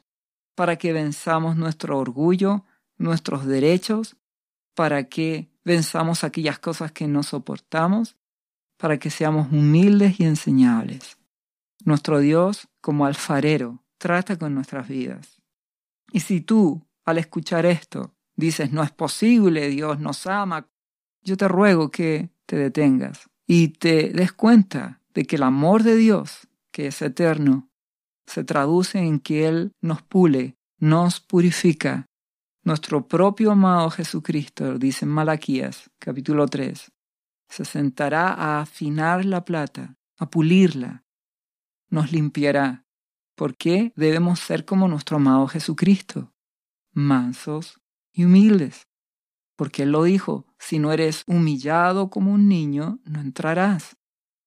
para 0.56 0.76
que 0.78 0.92
venzamos 0.92 1.56
nuestro 1.56 2.00
orgullo, 2.00 2.66
nuestros 2.98 3.46
derechos, 3.46 4.18
para 4.74 5.04
que 5.04 5.52
venzamos 5.64 6.24
aquellas 6.24 6.58
cosas 6.58 6.92
que 6.92 7.08
no 7.08 7.22
soportamos, 7.22 8.18
para 8.78 8.98
que 8.98 9.12
seamos 9.12 9.52
humildes 9.52 10.20
y 10.20 10.24
enseñables. 10.24 11.20
Nuestro 11.84 12.18
Dios, 12.18 12.68
como 12.82 13.06
alfarero, 13.06 13.84
trata 14.00 14.36
con 14.36 14.56
nuestras 14.56 14.88
vidas. 14.88 15.40
Y 16.12 16.22
si 16.22 16.42
tú, 16.42 16.88
al 17.06 17.20
escuchar 17.20 17.68
esto, 17.68 18.16
dices, 18.36 18.72
no 18.72 18.82
es 18.82 18.92
posible, 18.92 19.70
Dios 19.70 20.00
nos 20.00 20.26
ama, 20.26 20.68
yo 21.22 21.38
te 21.38 21.48
ruego 21.48 21.92
que 21.92 22.32
te 22.48 22.56
detengas 22.56 23.30
y 23.46 23.68
te 23.68 24.10
des 24.10 24.34
cuenta 24.34 25.04
de 25.14 25.26
que 25.26 25.36
el 25.36 25.44
amor 25.44 25.84
de 25.84 25.96
Dios, 25.96 26.48
que 26.72 26.88
es 26.88 27.00
eterno, 27.04 27.70
se 28.26 28.44
traduce 28.44 29.00
en 29.00 29.20
que 29.20 29.48
Él 29.48 29.72
nos 29.82 30.02
pule, 30.02 30.56
nos 30.80 31.20
purifica. 31.20 32.06
Nuestro 32.64 33.08
propio 33.08 33.52
amado 33.52 33.90
Jesucristo, 33.92 34.78
dice 34.80 35.06
en 35.06 35.12
Malaquías 35.12 35.90
capítulo 36.00 36.48
3, 36.48 36.92
se 37.48 37.66
sentará 37.66 38.34
a 38.34 38.62
afinar 38.62 39.24
la 39.24 39.46
plata, 39.46 39.96
a 40.18 40.30
pulirla, 40.30 41.04
nos 41.90 42.12
limpiará. 42.12 42.86
¿Por 43.36 43.56
qué 43.56 43.94
debemos 43.96 44.40
ser 44.40 44.66
como 44.66 44.88
nuestro 44.88 45.18
amado 45.18 45.48
Jesucristo? 45.48 46.34
Mansos 46.92 47.80
y 48.14 48.24
humildes. 48.26 48.88
Porque 49.56 49.84
Él 49.84 49.92
lo 49.92 50.04
dijo, 50.04 50.48
si 50.58 50.80
no 50.80 50.92
eres 50.92 51.24
humillado 51.28 52.10
como 52.10 52.32
un 52.32 52.48
niño, 52.48 53.00
no 53.06 53.20
entrarás. 53.22 53.98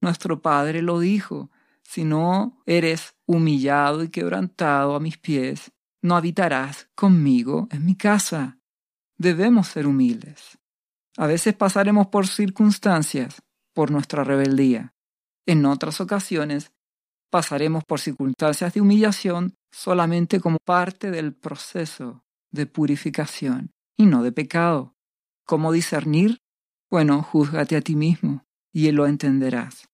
Nuestro 0.00 0.42
Padre 0.42 0.82
lo 0.82 1.00
dijo, 1.00 1.50
si 1.82 2.04
no 2.04 2.62
eres 2.66 3.14
humillado 3.28 4.02
y 4.02 4.08
quebrantado 4.08 4.96
a 4.96 5.00
mis 5.00 5.18
pies, 5.18 5.70
no 6.02 6.16
habitarás 6.16 6.88
conmigo 6.94 7.68
en 7.70 7.84
mi 7.84 7.94
casa. 7.94 8.58
Debemos 9.18 9.68
ser 9.68 9.86
humildes. 9.86 10.58
A 11.16 11.26
veces 11.26 11.54
pasaremos 11.54 12.06
por 12.06 12.26
circunstancias, 12.26 13.42
por 13.74 13.90
nuestra 13.90 14.24
rebeldía. 14.24 14.94
En 15.46 15.66
otras 15.66 16.00
ocasiones 16.00 16.72
pasaremos 17.30 17.84
por 17.84 18.00
circunstancias 18.00 18.72
de 18.72 18.80
humillación 18.80 19.54
solamente 19.70 20.40
como 20.40 20.58
parte 20.64 21.10
del 21.10 21.34
proceso 21.34 22.24
de 22.50 22.66
purificación 22.66 23.72
y 23.96 24.06
no 24.06 24.22
de 24.22 24.32
pecado. 24.32 24.94
¿Cómo 25.44 25.72
discernir? 25.72 26.38
Bueno, 26.90 27.22
júzgate 27.22 27.76
a 27.76 27.82
ti 27.82 27.94
mismo 27.94 28.46
y 28.72 28.90
lo 28.92 29.06
entenderás. 29.06 29.88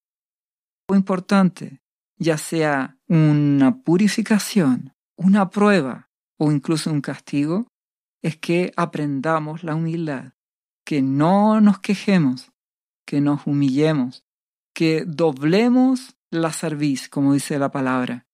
Lo 0.87 0.95
importante, 0.95 1.81
ya 2.17 2.37
sea 2.37 2.97
una 3.07 3.83
purificación, 3.83 4.93
una 5.15 5.49
prueba 5.49 6.09
o 6.37 6.51
incluso 6.51 6.91
un 6.91 7.01
castigo, 7.01 7.67
es 8.21 8.37
que 8.37 8.73
aprendamos 8.75 9.63
la 9.63 9.75
humildad, 9.75 10.33
que 10.83 11.01
no 11.01 11.61
nos 11.61 11.79
quejemos, 11.79 12.51
que 13.05 13.21
nos 13.21 13.45
humillemos, 13.45 14.25
que 14.73 15.03
doblemos 15.05 16.15
la 16.31 16.51
cerviz, 16.51 17.07
como 17.07 17.33
dice 17.33 17.59
la 17.59 17.71
palabra. 17.71 18.25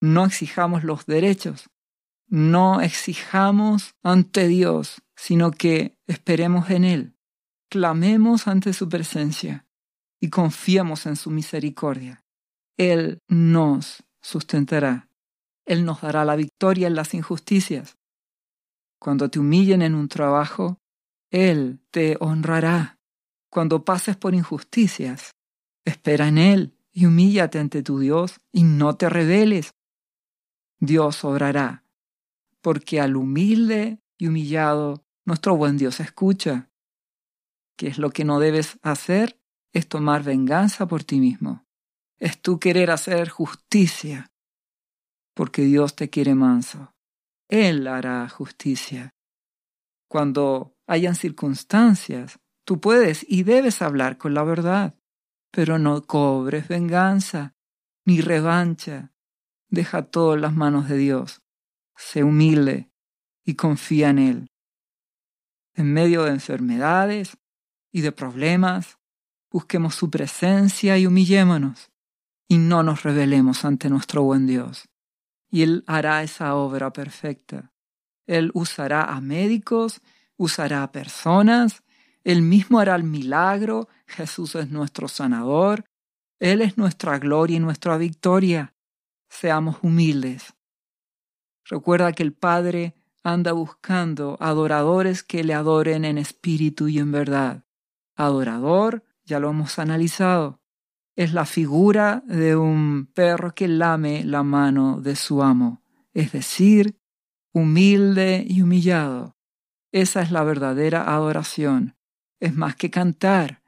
No 0.00 0.26
exijamos 0.26 0.84
los 0.84 1.06
derechos, 1.06 1.70
no 2.28 2.80
exijamos 2.80 3.94
ante 4.02 4.46
Dios, 4.48 5.02
sino 5.16 5.50
que 5.50 5.96
esperemos 6.06 6.70
en 6.70 6.84
Él, 6.84 7.16
clamemos 7.70 8.46
ante 8.46 8.72
su 8.72 8.88
presencia 8.88 9.66
y 10.20 10.28
confiemos 10.30 11.06
en 11.06 11.16
su 11.16 11.30
misericordia. 11.30 12.24
Él 12.78 13.22
nos 13.26 14.04
sustentará. 14.22 15.08
Él 15.66 15.84
nos 15.84 16.00
dará 16.00 16.24
la 16.24 16.36
victoria 16.36 16.86
en 16.86 16.94
las 16.94 17.12
injusticias. 17.12 17.98
Cuando 19.00 19.28
te 19.28 19.40
humillen 19.40 19.82
en 19.82 19.94
un 19.94 20.08
trabajo, 20.08 20.78
Él 21.30 21.80
te 21.90 22.16
honrará. 22.20 22.98
Cuando 23.50 23.84
pases 23.84 24.16
por 24.16 24.34
injusticias, 24.34 25.32
espera 25.84 26.28
en 26.28 26.38
Él 26.38 26.78
y 26.92 27.06
humíllate 27.06 27.58
ante 27.58 27.82
tu 27.82 27.98
Dios 27.98 28.40
y 28.52 28.62
no 28.62 28.96
te 28.96 29.10
rebeles. 29.10 29.74
Dios 30.78 31.24
obrará, 31.24 31.84
porque 32.60 33.00
al 33.00 33.16
humilde 33.16 34.00
y 34.18 34.28
humillado 34.28 35.04
nuestro 35.24 35.56
buen 35.56 35.78
Dios 35.78 35.98
escucha. 35.98 36.70
¿Qué 37.76 37.88
es 37.88 37.98
lo 37.98 38.10
que 38.10 38.24
no 38.24 38.38
debes 38.38 38.78
hacer? 38.82 39.40
Es 39.72 39.88
tomar 39.88 40.22
venganza 40.22 40.86
por 40.86 41.04
ti 41.04 41.20
mismo. 41.20 41.67
Es 42.18 42.40
tú 42.40 42.58
querer 42.58 42.90
hacer 42.90 43.28
justicia, 43.28 44.32
porque 45.34 45.62
Dios 45.62 45.94
te 45.94 46.10
quiere 46.10 46.34
manso. 46.34 46.94
Él 47.48 47.86
hará 47.86 48.28
justicia. 48.28 49.14
Cuando 50.08 50.76
hayan 50.86 51.14
circunstancias, 51.14 52.40
tú 52.64 52.80
puedes 52.80 53.24
y 53.28 53.44
debes 53.44 53.82
hablar 53.82 54.18
con 54.18 54.34
la 54.34 54.42
verdad, 54.42 54.98
pero 55.50 55.78
no 55.78 56.06
cobres 56.06 56.68
venganza 56.68 57.54
ni 58.04 58.20
revancha. 58.20 59.12
Deja 59.68 60.02
todo 60.10 60.34
en 60.34 60.40
las 60.40 60.54
manos 60.54 60.88
de 60.88 60.96
Dios. 60.96 61.42
Sé 61.94 62.24
humilde 62.24 62.90
y 63.44 63.54
confía 63.54 64.10
en 64.10 64.18
Él. 64.18 64.50
En 65.74 65.92
medio 65.92 66.24
de 66.24 66.30
enfermedades 66.30 67.36
y 67.92 68.00
de 68.00 68.12
problemas, 68.12 68.98
busquemos 69.50 69.94
su 69.94 70.10
presencia 70.10 70.98
y 70.98 71.06
humillémonos, 71.06 71.90
y 72.48 72.58
no 72.58 72.82
nos 72.82 73.02
rebelemos 73.02 73.64
ante 73.64 73.90
nuestro 73.90 74.22
buen 74.22 74.46
Dios 74.46 74.88
y 75.50 75.62
Él 75.62 75.84
hará 75.86 76.22
esa 76.22 76.54
obra 76.54 76.92
perfecta. 76.92 77.72
Él 78.26 78.50
usará 78.54 79.04
a 79.04 79.20
médicos, 79.20 80.00
usará 80.36 80.82
a 80.82 80.92
personas, 80.92 81.82
Él 82.24 82.42
mismo 82.42 82.78
hará 82.78 82.94
el 82.94 83.04
milagro, 83.04 83.88
Jesús 84.06 84.54
es 84.54 84.70
nuestro 84.70 85.08
sanador, 85.08 85.84
Él 86.38 86.60
es 86.60 86.76
nuestra 86.76 87.18
gloria 87.18 87.56
y 87.56 87.60
nuestra 87.60 87.96
victoria. 87.96 88.74
Seamos 89.28 89.78
humildes. 89.82 90.54
Recuerda 91.64 92.12
que 92.12 92.22
el 92.22 92.32
Padre 92.32 92.94
anda 93.22 93.52
buscando 93.52 94.36
adoradores 94.40 95.22
que 95.22 95.44
le 95.44 95.54
adoren 95.54 96.04
en 96.04 96.18
espíritu 96.18 96.88
y 96.88 96.98
en 96.98 97.12
verdad. 97.12 97.64
Adorador, 98.16 99.04
ya 99.24 99.38
lo 99.38 99.50
hemos 99.50 99.78
analizado, 99.78 100.60
es 101.18 101.32
la 101.32 101.46
figura 101.46 102.22
de 102.28 102.54
un 102.54 103.06
perro 103.12 103.52
que 103.52 103.66
lame 103.66 104.22
la 104.22 104.44
mano 104.44 105.00
de 105.00 105.16
su 105.16 105.42
amo, 105.42 105.82
es 106.14 106.30
decir, 106.30 106.96
humilde 107.52 108.46
y 108.48 108.62
humillado. 108.62 109.36
Esa 109.90 110.22
es 110.22 110.30
la 110.30 110.44
verdadera 110.44 111.12
adoración. 111.12 111.96
Es 112.38 112.54
más 112.54 112.76
que 112.76 112.90
cantar, 112.90 113.64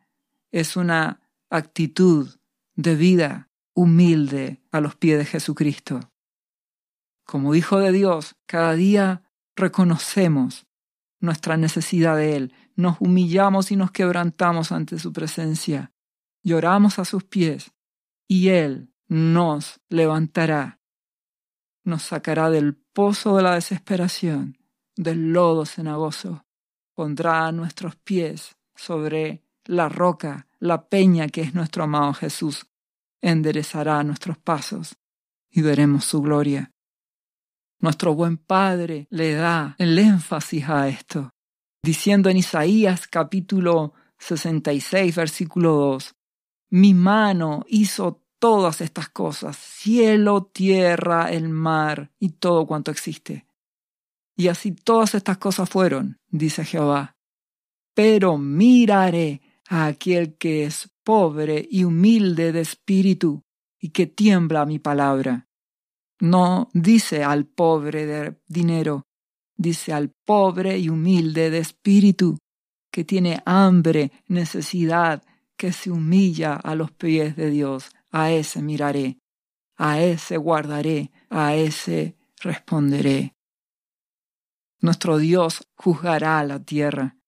es 0.53 0.77
una 0.77 1.29
actitud 1.51 2.39
de 2.77 2.95
vida 2.95 3.51
humilde 3.75 4.63
a 4.71 4.81
los 4.81 4.95
pies 4.95 5.19
de 5.19 5.25
Jesucristo. 5.25 6.13
Como 7.25 7.57
Hijo 7.57 7.81
de 7.81 7.91
Dios, 7.91 8.37
cada 8.47 8.75
día 8.75 9.25
reconocemos 9.57 10.69
nuestra 11.19 11.57
necesidad 11.57 12.15
de 12.15 12.37
Él, 12.37 12.55
nos 12.77 13.01
humillamos 13.01 13.73
y 13.73 13.77
nos 13.77 13.91
quebrantamos 13.91 14.71
ante 14.71 15.01
su 15.01 15.13
presencia 15.13 15.91
lloramos 16.43 16.99
a 16.99 17.05
sus 17.05 17.25
pies, 17.25 17.73
y 18.27 18.49
Él 18.49 18.93
nos 19.09 19.81
levantará, 19.89 20.81
nos 21.85 22.03
sacará 22.03 22.51
del 22.51 22.77
pozo 22.77 23.37
de 23.37 23.43
la 23.43 23.55
desesperación, 23.55 24.59
del 24.97 25.33
lodo 25.33 25.67
cenagoso, 25.67 26.45
pondrá 26.95 27.51
nuestros 27.53 27.97
pies 27.97 28.57
sobre 28.75 29.45
la 29.65 29.89
roca, 29.89 30.49
la 30.59 30.89
peña 30.89 31.29
que 31.29 31.41
es 31.41 31.55
nuestro 31.55 31.85
amado 31.85 32.13
Jesús, 32.15 32.67
enderezará 33.21 34.03
nuestros 34.05 34.39
pasos 34.39 34.97
y 35.51 35.63
veremos 35.63 36.05
su 36.05 36.21
gloria. 36.23 36.73
Nuestro 37.81 38.15
buen 38.15 38.37
Padre 38.37 39.07
le 39.11 39.35
da 39.35 39.75
el 39.79 39.99
énfasis 39.99 40.69
a 40.69 40.89
esto, 40.89 41.31
diciendo 41.83 42.29
en 42.29 42.37
Isaías 42.37 43.07
capítulo 43.09 43.95
66, 44.19 45.17
versículo 45.17 45.73
2, 45.73 46.15
mi 46.71 46.95
mano 46.95 47.65
hizo 47.69 48.23
todas 48.39 48.81
estas 48.81 49.09
cosas, 49.11 49.57
cielo, 49.57 50.45
tierra, 50.45 51.31
el 51.31 51.49
mar 51.49 52.11
y 52.19 52.31
todo 52.31 52.67
cuanto 52.67 52.91
existe. 52.91 53.47
Y 54.37 54.49
así 54.49 54.73
todas 54.73 55.15
estas 55.15 55.39
cosas 55.39 55.69
fueron, 55.69 56.19
dice 56.29 56.65
Jehová. 56.65 57.17
Pero 57.95 58.39
miraré 58.39 59.43
a 59.69 59.87
aquel 59.87 60.37
que 60.39 60.65
es 60.65 60.91
pobre 61.05 61.67
y 61.71 61.85
humilde 61.85 62.51
de 62.53 62.61
espíritu 62.61 63.43
y 63.79 63.91
que 63.91 64.07
tiembla 64.07 64.65
mi 64.65 64.79
palabra. 64.79 65.49
No 66.21 66.71
dice 66.73 67.25
al 67.25 67.47
pobre 67.47 68.07
de 68.07 68.41
dinero, 68.47 69.07
dice 69.57 69.93
al 69.93 70.13
pobre 70.25 70.79
y 70.79 70.89
humilde 70.89 71.51
de 71.51 71.59
espíritu, 71.59 72.39
que 72.93 73.05
tiene 73.05 73.43
hambre, 73.45 74.11
necesidad, 74.27 75.23
que 75.61 75.75
se 75.75 75.91
humilla 75.91 76.55
a 76.55 76.75
los 76.75 76.91
pies 76.91 77.37
de 77.37 77.51
Dios, 77.51 77.91
a 78.11 78.31
ese 78.31 78.63
miraré, 78.63 79.19
a 79.77 80.01
ese 80.01 80.39
guardaré, 80.39 81.13
a 81.29 81.55
ese 81.55 82.17
responderé. 82.39 83.35
Nuestro 84.81 85.19
Dios 85.19 85.69
juzgará 85.75 86.43
la 86.45 86.65
tierra. 86.65 87.19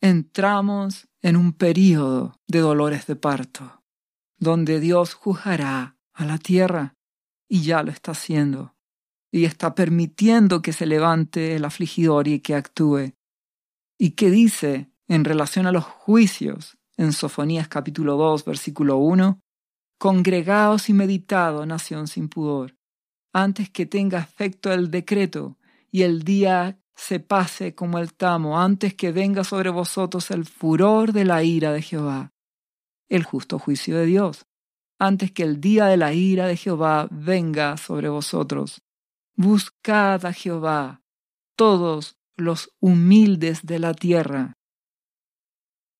Entramos 0.00 1.08
en 1.22 1.34
un 1.34 1.54
período 1.54 2.38
de 2.46 2.60
dolores 2.60 3.08
de 3.08 3.16
parto, 3.16 3.82
donde 4.38 4.78
Dios 4.78 5.14
juzgará 5.14 5.98
a 6.12 6.24
la 6.24 6.38
tierra, 6.38 6.94
y 7.48 7.62
ya 7.62 7.82
lo 7.82 7.90
está 7.90 8.12
haciendo, 8.12 8.76
y 9.32 9.44
está 9.44 9.74
permitiendo 9.74 10.62
que 10.62 10.72
se 10.72 10.86
levante 10.86 11.56
el 11.56 11.64
afligidor 11.64 12.28
y 12.28 12.38
que 12.38 12.54
actúe. 12.54 13.14
¿Y 13.98 14.10
qué 14.10 14.30
dice 14.30 14.88
en 15.08 15.24
relación 15.24 15.66
a 15.66 15.72
los 15.72 15.82
juicios 15.82 16.78
en 16.96 17.12
Sofonías 17.12 17.68
capítulo 17.68 18.16
2, 18.16 18.44
versículo 18.44 18.96
1, 18.98 19.40
Congregaos 19.98 20.88
y 20.88 20.92
meditado, 20.92 21.64
nación 21.66 22.08
sin 22.08 22.28
pudor, 22.28 22.76
antes 23.32 23.70
que 23.70 23.86
tenga 23.86 24.18
efecto 24.20 24.72
el 24.72 24.90
decreto 24.90 25.56
y 25.90 26.02
el 26.02 26.22
día 26.22 26.78
se 26.94 27.20
pase 27.20 27.74
como 27.74 27.98
el 27.98 28.14
tamo, 28.14 28.60
antes 28.60 28.94
que 28.94 29.12
venga 29.12 29.44
sobre 29.44 29.70
vosotros 29.70 30.30
el 30.30 30.46
furor 30.46 31.12
de 31.12 31.24
la 31.24 31.42
ira 31.42 31.72
de 31.72 31.82
Jehová, 31.82 32.32
el 33.08 33.24
justo 33.24 33.58
juicio 33.58 33.98
de 33.98 34.06
Dios, 34.06 34.46
antes 34.98 35.30
que 35.32 35.42
el 35.42 35.60
día 35.60 35.86
de 35.86 35.98
la 35.98 36.14
ira 36.14 36.46
de 36.46 36.56
Jehová 36.56 37.08
venga 37.10 37.76
sobre 37.76 38.08
vosotros. 38.08 38.82
Buscad 39.34 40.24
a 40.24 40.32
Jehová, 40.32 41.02
todos 41.54 42.16
los 42.36 42.72
humildes 42.80 43.66
de 43.66 43.78
la 43.78 43.92
tierra, 43.92 44.56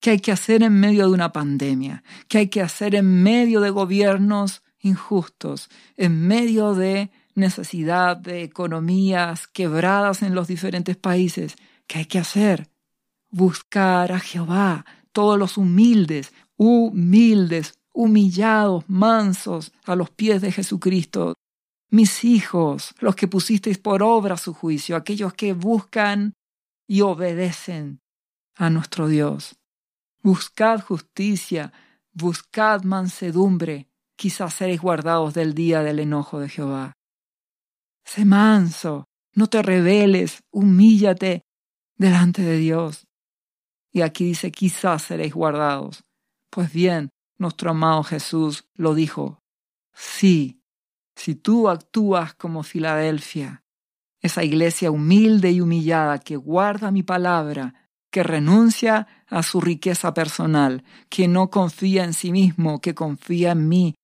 ¿Qué 0.00 0.11
hay 0.11 0.20
que 0.20 0.32
hacer 0.32 0.62
en 0.62 0.78
medio 0.78 1.09
de 1.09 1.14
una 1.14 1.32
pandemia? 1.32 2.02
¿Qué 2.28 2.38
hay 2.38 2.48
que 2.48 2.62
hacer 2.62 2.94
en 2.94 3.22
medio 3.22 3.61
de 3.61 3.70
gobiernos 3.70 4.62
injustos? 4.80 5.68
En 5.96 6.26
medio 6.26 6.74
de 6.74 7.11
necesidad 7.35 8.16
de 8.16 8.42
economías 8.42 9.46
quebradas 9.46 10.22
en 10.22 10.35
los 10.35 10.48
diferentes 10.48 10.96
países. 10.96 11.56
¿Qué 11.87 11.98
hay 11.98 12.04
que 12.06 12.18
hacer? 12.18 12.68
Buscar 13.30 14.12
a 14.12 14.18
Jehová, 14.18 14.85
todos 15.12 15.38
los 15.38 15.56
humildes, 15.56 16.32
humildes, 16.56 17.78
humillados, 17.92 18.85
mansos, 18.88 19.72
a 19.85 19.96
los 19.96 20.11
pies 20.11 20.42
de 20.42 20.52
Jesucristo. 20.52 21.35
Mis 21.90 22.24
hijos, 22.24 22.94
los 23.00 23.14
que 23.14 23.28
pusisteis 23.28 23.78
por 23.78 24.02
obra 24.02 24.37
su 24.37 24.52
juicio, 24.52 24.96
aquellos 24.96 25.35
que 25.35 25.52
buscan 25.52 26.35
y 26.87 27.02
obedecen 27.02 28.00
a 28.54 28.70
nuestro 28.70 29.09
Dios. 29.09 29.56
Buscad 30.26 30.80
justicia, 30.80 31.72
buscad 32.12 32.82
mansedumbre, 32.82 33.86
quizás 34.16 34.54
seréis 34.54 34.80
guardados 34.80 35.34
del 35.34 35.54
día 35.54 35.84
del 35.84 36.00
enojo 36.00 36.40
de 36.40 36.48
Jehová. 36.48 36.94
Sé 38.04 38.24
manso, 38.24 39.04
no 39.34 39.46
te 39.46 39.62
rebeles, 39.62 40.42
humíllate 40.50 41.44
delante 41.96 42.42
de 42.42 42.56
Dios. 42.56 43.06
Y 43.92 44.00
aquí 44.00 44.24
dice, 44.24 44.50
quizás 44.50 45.02
seréis 45.02 45.32
guardados. 45.32 46.02
Pues 46.50 46.72
bien, 46.72 47.10
nuestro 47.38 47.70
amado 47.70 48.02
Jesús 48.02 48.68
lo 48.74 48.96
dijo. 48.96 49.38
Sí, 49.94 50.60
si 51.14 51.36
tú 51.36 51.68
actúas 51.68 52.34
como 52.34 52.64
Filadelfia, 52.64 53.62
esa 54.20 54.42
iglesia 54.42 54.90
humilde 54.90 55.52
y 55.52 55.60
humillada 55.60 56.18
que 56.18 56.34
guarda 56.34 56.90
mi 56.90 57.04
palabra 57.04 57.86
que 58.16 58.22
renuncia 58.22 59.07
a 59.26 59.42
su 59.42 59.61
riqueza 59.61 60.14
personal, 60.14 60.85
que 61.11 61.29
no 61.29 61.50
confía 61.50 62.02
en 62.02 62.14
sí 62.14 62.33
mismo, 62.33 62.81
que 62.81 62.94
confía 62.94 63.52
en 63.52 63.68
mí, 63.68 63.94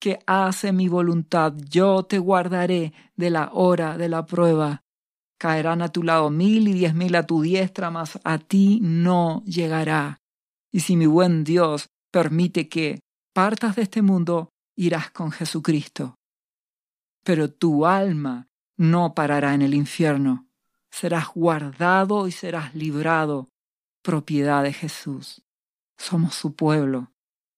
que 0.00 0.20
hace 0.24 0.70
mi 0.70 0.86
voluntad, 0.86 1.52
yo 1.68 2.04
te 2.04 2.20
guardaré 2.20 2.92
de 3.16 3.28
la 3.28 3.50
hora 3.52 3.98
de 3.98 4.08
la 4.08 4.24
prueba. 4.24 4.82
Caerán 5.36 5.82
a 5.82 5.88
tu 5.88 6.04
lado 6.04 6.30
mil 6.30 6.68
y 6.68 6.74
diez 6.74 6.94
mil 6.94 7.16
a 7.16 7.26
tu 7.26 7.42
diestra, 7.42 7.90
mas 7.90 8.20
a 8.22 8.38
ti 8.38 8.78
no 8.82 9.42
llegará. 9.46 10.18
Y 10.70 10.78
si 10.78 10.94
mi 10.94 11.06
buen 11.06 11.42
Dios 11.42 11.88
permite 12.12 12.68
que 12.68 13.00
partas 13.32 13.74
de 13.74 13.82
este 13.82 14.00
mundo, 14.00 14.50
irás 14.76 15.10
con 15.10 15.32
Jesucristo. 15.32 16.14
Pero 17.24 17.50
tu 17.50 17.84
alma 17.84 18.46
no 18.76 19.12
parará 19.12 19.54
en 19.54 19.62
el 19.62 19.74
infierno. 19.74 20.46
Serás 20.88 21.30
guardado 21.34 22.28
y 22.28 22.30
serás 22.30 22.72
librado, 22.76 23.48
propiedad 24.06 24.62
de 24.62 24.72
Jesús. 24.72 25.42
Somos 25.98 26.36
su 26.36 26.54
pueblo. 26.54 27.12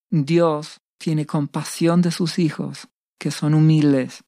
Dios 0.09 0.81
tiene 0.97 1.27
compasión 1.27 2.01
de 2.01 2.09
sus 2.09 2.39
hijos, 2.39 2.87
que 3.19 3.29
son 3.29 3.53
humildes. 3.53 4.23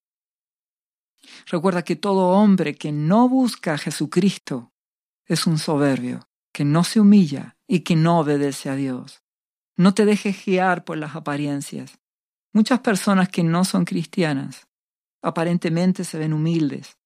Recuerda 1.48 1.82
que 1.82 1.96
todo 1.96 2.30
hombre 2.30 2.76
que 2.76 2.92
no 2.92 3.28
busca 3.28 3.74
a 3.74 3.78
Jesucristo 3.80 4.72
es 5.26 5.48
un 5.48 5.58
soberbio, 5.58 6.30
que 6.54 6.64
no 6.64 6.84
se 6.84 7.00
humilla 7.00 7.58
y 7.68 7.80
que 7.80 7.96
no 7.96 8.20
obedece 8.20 8.70
a 8.70 8.76
Dios. 8.76 9.24
No 9.76 9.96
te 9.96 10.06
dejes 10.06 10.46
guiar 10.46 10.86
por 10.86 10.98
las 10.98 11.16
apariencias. 11.16 11.98
Muchas 12.54 12.82
personas 12.82 13.30
que 13.30 13.44
no 13.44 13.66
son 13.66 13.84
cristianas 13.84 14.68
aparentemente 15.24 16.04
se 16.04 16.20
ven 16.20 16.34
humildes, 16.34 17.00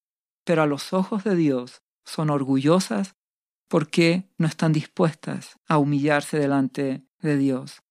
pero 0.43 0.61
a 0.61 0.65
los 0.65 0.91
ojos 0.91 1.23
de 1.23 1.37
Dios 1.37 1.83
son 2.03 2.29
orgullosas 2.29 3.15
porque 3.67 4.29
no 4.37 4.47
están 4.47 4.73
dispuestas 4.73 5.57
a 5.67 5.77
humillarse 5.77 6.37
delante 6.39 7.05
de 7.19 7.37
Dios, 7.37 7.81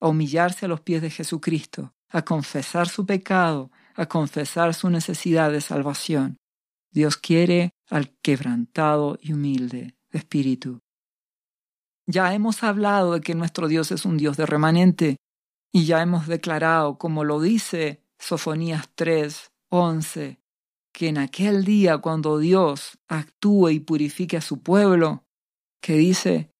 a 0.00 0.08
humillarse 0.08 0.66
a 0.66 0.68
los 0.68 0.80
pies 0.80 1.02
de 1.02 1.10
Jesucristo, 1.10 1.94
a 2.08 2.22
confesar 2.22 2.88
su 2.88 3.04
pecado, 3.06 3.70
a 3.94 4.06
confesar 4.06 4.74
su 4.74 4.90
necesidad 4.90 5.50
de 5.50 5.60
salvación. 5.60 6.38
Dios 6.90 7.16
quiere 7.16 7.70
al 7.90 8.16
quebrantado 8.22 9.18
y 9.20 9.32
humilde 9.32 9.96
de 10.10 10.18
espíritu. 10.18 10.80
Ya 12.06 12.32
hemos 12.32 12.62
hablado 12.62 13.14
de 13.14 13.20
que 13.20 13.34
nuestro 13.34 13.68
Dios 13.68 13.92
es 13.92 14.06
un 14.06 14.16
Dios 14.16 14.36
de 14.36 14.46
remanente 14.46 15.16
y 15.70 15.84
ya 15.84 16.00
hemos 16.00 16.26
declarado, 16.26 16.96
como 16.96 17.24
lo 17.24 17.40
dice 17.40 18.02
Sofonías 18.18 18.88
3, 18.94 19.52
11, 19.68 20.37
que 20.98 21.06
en 21.06 21.18
aquel 21.18 21.64
día 21.64 21.98
cuando 21.98 22.38
Dios 22.38 22.98
actúe 23.06 23.68
y 23.68 23.78
purifique 23.78 24.36
a 24.36 24.40
su 24.40 24.64
pueblo, 24.64 25.22
que 25.80 25.92
dice, 25.92 26.50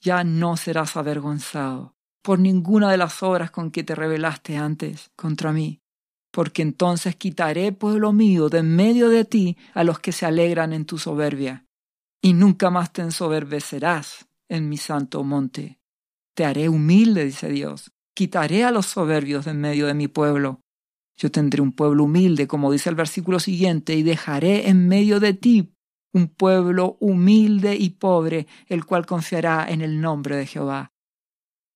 ya 0.00 0.24
no 0.24 0.56
serás 0.56 0.96
avergonzado 0.96 1.94
por 2.22 2.38
ninguna 2.38 2.90
de 2.90 2.96
las 2.96 3.22
obras 3.22 3.50
con 3.50 3.70
que 3.70 3.84
te 3.84 3.94
rebelaste 3.94 4.56
antes 4.56 5.10
contra 5.14 5.52
mí, 5.52 5.82
porque 6.30 6.62
entonces 6.62 7.16
quitaré, 7.16 7.70
pueblo 7.72 8.14
mío, 8.14 8.48
de 8.48 8.60
en 8.60 8.74
medio 8.74 9.10
de 9.10 9.26
ti 9.26 9.58
a 9.74 9.84
los 9.84 9.98
que 9.98 10.12
se 10.12 10.24
alegran 10.24 10.72
en 10.72 10.86
tu 10.86 10.96
soberbia, 10.96 11.66
y 12.22 12.32
nunca 12.32 12.70
más 12.70 12.94
te 12.94 13.02
ensoberbecerás 13.02 14.26
en 14.48 14.70
mi 14.70 14.78
santo 14.78 15.22
monte. 15.22 15.78
Te 16.34 16.46
haré 16.46 16.70
humilde, 16.70 17.26
dice 17.26 17.50
Dios. 17.50 17.92
Quitaré 18.14 18.64
a 18.64 18.70
los 18.70 18.86
soberbios 18.86 19.44
de 19.44 19.50
en 19.50 19.60
medio 19.60 19.86
de 19.86 19.92
mi 19.92 20.08
pueblo. 20.08 20.61
Yo 21.22 21.30
tendré 21.30 21.62
un 21.62 21.70
pueblo 21.70 22.02
humilde, 22.02 22.48
como 22.48 22.72
dice 22.72 22.90
el 22.90 22.96
versículo 22.96 23.38
siguiente, 23.38 23.94
y 23.94 24.02
dejaré 24.02 24.68
en 24.68 24.88
medio 24.88 25.20
de 25.20 25.34
ti 25.34 25.72
un 26.12 26.26
pueblo 26.26 26.96
humilde 26.98 27.76
y 27.76 27.90
pobre, 27.90 28.48
el 28.66 28.84
cual 28.84 29.06
confiará 29.06 29.64
en 29.68 29.82
el 29.82 30.00
nombre 30.00 30.34
de 30.34 30.46
Jehová. 30.46 30.90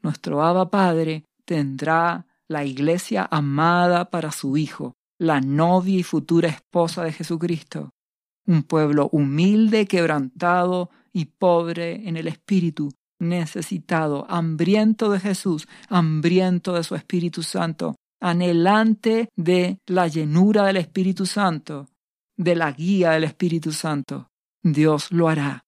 Nuestro 0.03 0.43
Abba 0.43 0.69
Padre 0.69 1.27
tendrá 1.45 2.27
la 2.49 2.65
iglesia 2.65 3.29
amada 3.31 4.11
para 4.11 4.33
su 4.33 4.57
Hijo, 4.57 4.95
la 5.17 5.41
novia 5.41 6.01
y 6.01 6.03
futura 6.03 6.49
esposa 6.49 7.05
de 7.05 7.13
Jesucristo, 7.13 7.91
un 8.49 8.65
pueblo 8.65 9.09
humilde, 9.13 9.87
quebrantado 9.87 10.91
y 11.13 11.27
pobre 11.27 12.09
en 12.09 12.17
el 12.17 12.27
espíritu, 12.27 12.91
necesitado, 13.21 14.27
hambriento 14.29 15.09
de 15.09 15.21
Jesús, 15.21 15.69
hambriento 15.89 16.73
de 16.73 16.83
su 16.83 16.97
Espíritu 16.97 17.45
Santo, 17.45 17.95
anhelante 18.21 19.29
de 19.37 19.81
la 19.87 20.09
llenura 20.09 20.65
del 20.65 20.79
Espíritu 20.79 21.27
Santo, 21.27 21.89
de 22.37 22.55
la 22.55 22.73
guía 22.73 23.13
del 23.13 23.25
Espíritu 23.25 23.73
Santo. 23.73 24.31
Dios 24.63 25.13
lo 25.13 25.29
hará. 25.29 25.65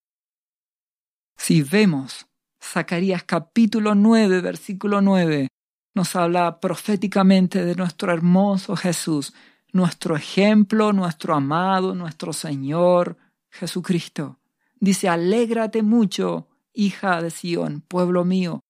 Si 1.37 1.63
vemos 1.63 2.27
Zacarías 2.63 3.23
capítulo 3.23 3.95
9, 3.95 4.41
versículo 4.41 5.01
9, 5.01 5.49
nos 5.95 6.17
habla 6.17 6.61
proféticamente 6.61 7.65
de 7.65 7.75
nuestro 7.75 8.13
hermoso 8.13 8.77
Jesús, 8.77 9.35
nuestro 9.73 10.17
ejemplo, 10.17 10.93
nuestro 10.93 11.35
amado, 11.35 11.95
nuestro 11.95 12.33
Señor 12.33 13.17
Jesucristo. 13.51 14.39
Dice, 14.81 15.09
alégrate 15.09 15.83
mucho, 15.83 16.49
hija 16.73 17.21
de 17.23 17.31
Sión, 17.31 17.81
pueblo 17.81 18.25
mío. 18.25 18.61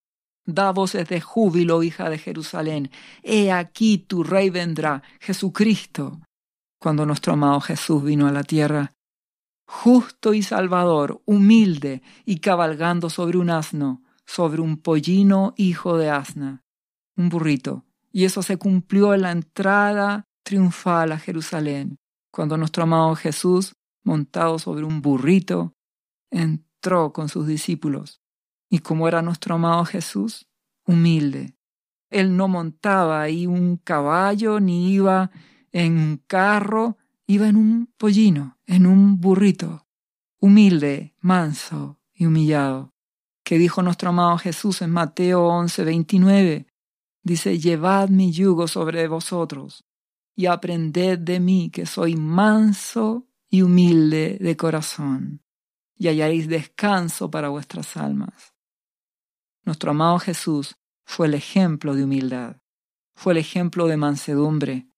Da 0.48 0.72
voces 0.72 1.06
de 1.06 1.20
júbilo, 1.20 1.82
hija 1.82 2.08
de 2.08 2.16
Jerusalén. 2.16 2.90
He 3.22 3.52
aquí 3.52 3.98
tu 3.98 4.24
rey 4.24 4.48
vendrá, 4.48 5.02
Jesucristo. 5.20 6.22
Cuando 6.80 7.04
nuestro 7.04 7.34
amado 7.34 7.60
Jesús 7.60 8.02
vino 8.02 8.26
a 8.26 8.32
la 8.32 8.42
tierra, 8.42 8.94
justo 9.66 10.32
y 10.32 10.42
salvador, 10.42 11.20
humilde 11.26 12.00
y 12.24 12.38
cabalgando 12.38 13.10
sobre 13.10 13.36
un 13.36 13.50
asno, 13.50 14.02
sobre 14.24 14.62
un 14.62 14.78
pollino 14.78 15.52
hijo 15.58 15.98
de 15.98 16.08
asna, 16.08 16.64
un 17.14 17.28
burrito. 17.28 17.84
Y 18.10 18.24
eso 18.24 18.42
se 18.42 18.56
cumplió 18.56 19.12
en 19.12 19.20
la 19.20 19.32
entrada 19.32 20.24
triunfal 20.44 21.12
a 21.12 21.18
Jerusalén, 21.18 21.98
cuando 22.32 22.56
nuestro 22.56 22.84
amado 22.84 23.14
Jesús, 23.16 23.74
montado 24.02 24.58
sobre 24.58 24.84
un 24.84 25.02
burrito, 25.02 25.74
entró 26.30 27.12
con 27.12 27.28
sus 27.28 27.46
discípulos. 27.46 28.22
Y 28.68 28.80
como 28.80 29.08
era 29.08 29.22
nuestro 29.22 29.54
amado 29.54 29.84
Jesús, 29.84 30.46
humilde. 30.84 31.56
Él 32.10 32.36
no 32.36 32.48
montaba 32.48 33.22
ahí 33.22 33.46
un 33.46 33.76
caballo 33.76 34.60
ni 34.60 34.92
iba 34.92 35.30
en 35.72 35.98
un 35.98 36.16
carro, 36.26 36.96
iba 37.26 37.48
en 37.48 37.56
un 37.56 37.92
pollino, 37.96 38.58
en 38.66 38.86
un 38.86 39.20
burrito, 39.20 39.86
humilde, 40.40 41.14
manso 41.20 42.00
y 42.14 42.26
humillado. 42.26 42.94
Que 43.44 43.58
dijo 43.58 43.82
nuestro 43.82 44.10
amado 44.10 44.38
Jesús 44.38 44.82
en 44.82 44.90
Mateo 44.90 45.46
11, 45.46 45.84
29. 45.84 46.66
Dice, 47.22 47.58
llevad 47.58 48.08
mi 48.08 48.32
yugo 48.32 48.68
sobre 48.68 49.06
vosotros 49.08 49.84
y 50.34 50.46
aprended 50.46 51.18
de 51.18 51.40
mí 51.40 51.70
que 51.70 51.84
soy 51.84 52.16
manso 52.16 53.26
y 53.50 53.62
humilde 53.62 54.38
de 54.40 54.56
corazón 54.56 55.42
y 55.98 56.08
hallaréis 56.08 56.48
descanso 56.48 57.30
para 57.30 57.48
vuestras 57.48 57.96
almas. 57.96 58.54
Nuestro 59.68 59.90
amado 59.90 60.18
Jesús 60.18 60.76
fue 61.04 61.26
el 61.26 61.34
ejemplo 61.34 61.94
de 61.94 62.04
humildad, 62.04 62.56
fue 63.14 63.34
el 63.34 63.36
ejemplo 63.36 63.86
de 63.86 63.98
mansedumbre. 63.98 64.88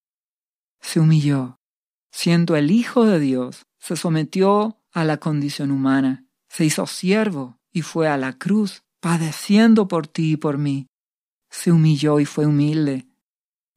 Se 0.80 1.00
humilló, 1.00 1.59
siendo 2.12 2.54
el 2.54 2.70
Hijo 2.70 3.04
de 3.04 3.18
Dios, 3.18 3.66
se 3.80 3.96
sometió 3.96 4.78
a 4.92 5.04
la 5.04 5.16
condición 5.16 5.72
humana, 5.72 6.24
se 6.48 6.66
hizo 6.66 6.87
siervo 6.87 7.59
y 7.72 7.83
fue 7.83 8.06
a 8.06 8.16
la 8.16 8.38
cruz, 8.38 8.85
padeciendo 9.00 9.88
por 9.88 10.06
ti 10.06 10.35
y 10.35 10.37
por 10.37 10.56
mí. 10.56 10.87
Se 11.50 11.72
humilló 11.72 12.20
y 12.20 12.24
fue 12.24 12.46
humilde. 12.46 13.09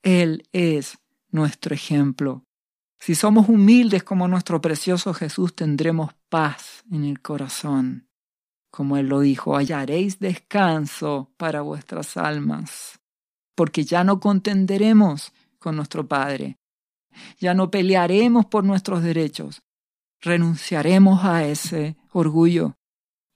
Él 0.04 0.48
es 0.52 1.00
nuestro 1.32 1.74
ejemplo. 1.74 2.46
Si 3.00 3.16
somos 3.16 3.50
humildes 3.50 4.04
como 4.04 4.28
nuestro 4.28 4.62
precioso 4.62 5.12
Jesús, 5.16 5.56
tendremos 5.56 6.14
paz 6.30 6.84
en 6.92 7.06
el 7.06 7.20
corazón. 7.20 8.08
Como 8.74 8.98
Él 8.98 9.06
lo 9.06 9.20
dijo, 9.20 9.56
hallaréis 9.56 10.18
descanso 10.18 11.32
para 11.38 11.62
vuestras 11.62 12.18
almas, 12.18 13.00
porque 13.54 13.84
ya 13.84 14.04
no 14.04 14.20
contenderemos 14.20 15.32
con 15.60 15.76
nuestro 15.76 16.08
Padre, 16.08 16.58
ya 17.38 17.54
no 17.54 17.70
pelearemos 17.70 18.48
por 18.48 18.64
nuestros 18.64 19.04
derechos, 19.04 19.62
renunciaremos 20.22 21.24
a 21.24 21.46
ese 21.46 21.98
orgullo, 22.14 22.76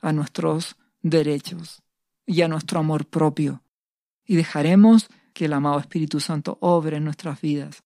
a 0.01 0.11
nuestros 0.11 0.75
derechos 1.03 1.83
y 2.25 2.41
a 2.41 2.47
nuestro 2.47 2.79
amor 2.79 3.05
propio, 3.05 3.61
y 4.25 4.37
dejaremos 4.37 5.07
que 5.33 5.45
el 5.45 5.53
amado 5.53 5.77
Espíritu 5.77 6.19
Santo 6.19 6.57
obre 6.61 6.97
en 6.97 7.03
nuestras 7.03 7.39
vidas 7.41 7.83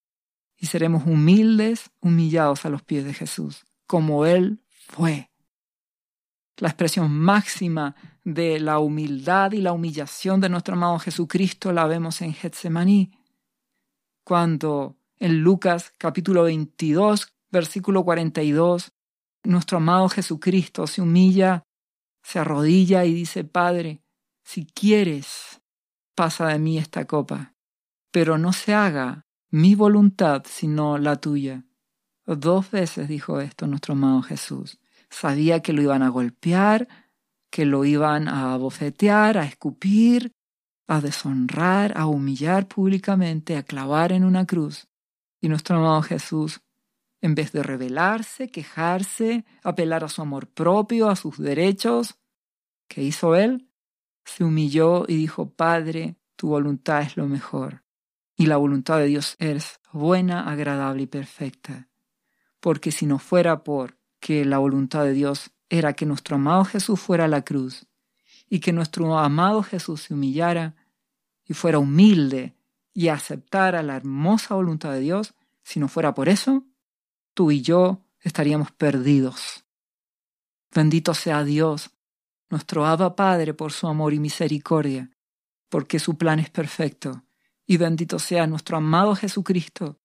y 0.55 0.67
seremos 0.67 1.05
humildes, 1.05 1.91
humillados 1.99 2.63
a 2.63 2.69
los 2.69 2.81
pies 2.81 3.03
de 3.03 3.13
Jesús, 3.13 3.65
como 3.87 4.25
Él 4.25 4.61
fue. 4.69 5.30
La 6.61 6.69
expresión 6.69 7.11
máxima 7.11 7.95
de 8.23 8.59
la 8.59 8.77
humildad 8.77 9.51
y 9.53 9.61
la 9.61 9.71
humillación 9.71 10.39
de 10.41 10.47
nuestro 10.47 10.75
amado 10.75 10.99
Jesucristo 10.99 11.73
la 11.73 11.87
vemos 11.87 12.21
en 12.21 12.35
Getsemaní, 12.35 13.17
cuando 14.23 14.95
en 15.17 15.39
Lucas 15.41 15.91
capítulo 15.97 16.43
22, 16.43 17.33
versículo 17.49 18.03
42, 18.03 18.91
nuestro 19.43 19.77
amado 19.77 20.07
Jesucristo 20.09 20.85
se 20.85 21.01
humilla, 21.01 21.63
se 22.21 22.37
arrodilla 22.37 23.05
y 23.05 23.13
dice, 23.15 23.43
Padre, 23.43 24.03
si 24.43 24.67
quieres, 24.67 25.63
pasa 26.13 26.49
de 26.49 26.59
mí 26.59 26.77
esta 26.77 27.05
copa, 27.05 27.55
pero 28.11 28.37
no 28.37 28.53
se 28.53 28.75
haga 28.75 29.25
mi 29.49 29.73
voluntad, 29.73 30.43
sino 30.45 30.99
la 30.99 31.15
tuya. 31.15 31.65
Dos 32.27 32.69
veces 32.69 33.07
dijo 33.07 33.39
esto 33.41 33.65
nuestro 33.65 33.93
amado 33.93 34.21
Jesús. 34.21 34.80
Sabía 35.11 35.61
que 35.61 35.73
lo 35.73 35.81
iban 35.81 36.01
a 36.01 36.09
golpear, 36.09 36.87
que 37.51 37.65
lo 37.65 37.83
iban 37.85 38.29
a 38.29 38.55
bofetear, 38.57 39.37
a 39.37 39.45
escupir, 39.45 40.31
a 40.87 41.01
deshonrar, 41.01 41.93
a 41.97 42.07
humillar 42.07 42.67
públicamente, 42.67 43.57
a 43.57 43.63
clavar 43.63 44.13
en 44.13 44.23
una 44.23 44.47
cruz. 44.47 44.87
Y 45.41 45.49
nuestro 45.49 45.77
amado 45.77 46.01
Jesús, 46.01 46.61
en 47.19 47.35
vez 47.35 47.51
de 47.51 47.61
rebelarse, 47.61 48.49
quejarse, 48.49 49.45
apelar 49.63 50.03
a 50.05 50.09
su 50.09 50.21
amor 50.21 50.47
propio, 50.47 51.09
a 51.09 51.15
sus 51.15 51.37
derechos, 51.37 52.17
¿qué 52.87 53.03
hizo 53.03 53.35
él? 53.35 53.69
Se 54.23 54.43
humilló 54.43 55.05
y 55.07 55.17
dijo, 55.17 55.49
Padre, 55.49 56.15
tu 56.37 56.49
voluntad 56.49 57.01
es 57.01 57.17
lo 57.17 57.27
mejor. 57.27 57.83
Y 58.37 58.45
la 58.45 58.57
voluntad 58.57 58.97
de 58.97 59.07
Dios 59.07 59.35
es 59.39 59.79
buena, 59.91 60.49
agradable 60.49 61.03
y 61.03 61.07
perfecta. 61.07 61.89
Porque 62.59 62.91
si 62.91 63.05
no 63.05 63.19
fuera 63.19 63.63
por 63.63 64.00
que 64.21 64.45
la 64.45 64.59
voluntad 64.59 65.03
de 65.03 65.13
Dios 65.13 65.51
era 65.69 65.93
que 65.93 66.05
nuestro 66.05 66.37
amado 66.37 66.63
Jesús 66.63 66.99
fuera 66.99 67.25
a 67.25 67.27
la 67.27 67.43
cruz 67.43 67.87
y 68.49 68.59
que 68.59 68.71
nuestro 68.71 69.17
amado 69.17 69.63
Jesús 69.63 70.03
se 70.03 70.13
humillara 70.13 70.75
y 71.45 71.53
fuera 71.53 71.79
humilde 71.79 72.55
y 72.93 73.07
aceptara 73.07 73.81
la 73.81 73.95
hermosa 73.95 74.55
voluntad 74.55 74.93
de 74.93 74.99
Dios, 74.99 75.33
si 75.63 75.79
no 75.79 75.87
fuera 75.87 76.13
por 76.13 76.29
eso, 76.29 76.65
tú 77.33 77.51
y 77.51 77.61
yo 77.61 78.05
estaríamos 78.19 78.71
perdidos. 78.71 79.65
Bendito 80.73 81.13
sea 81.13 81.43
Dios, 81.43 81.91
nuestro 82.49 82.85
Abba 82.85 83.15
Padre, 83.15 83.53
por 83.53 83.71
su 83.71 83.87
amor 83.87 84.13
y 84.13 84.19
misericordia, 84.19 85.09
porque 85.69 85.99
su 85.99 86.17
plan 86.17 86.39
es 86.39 86.49
perfecto. 86.49 87.23
Y 87.65 87.77
bendito 87.77 88.19
sea 88.19 88.45
nuestro 88.45 88.77
amado 88.77 89.15
Jesucristo, 89.15 89.99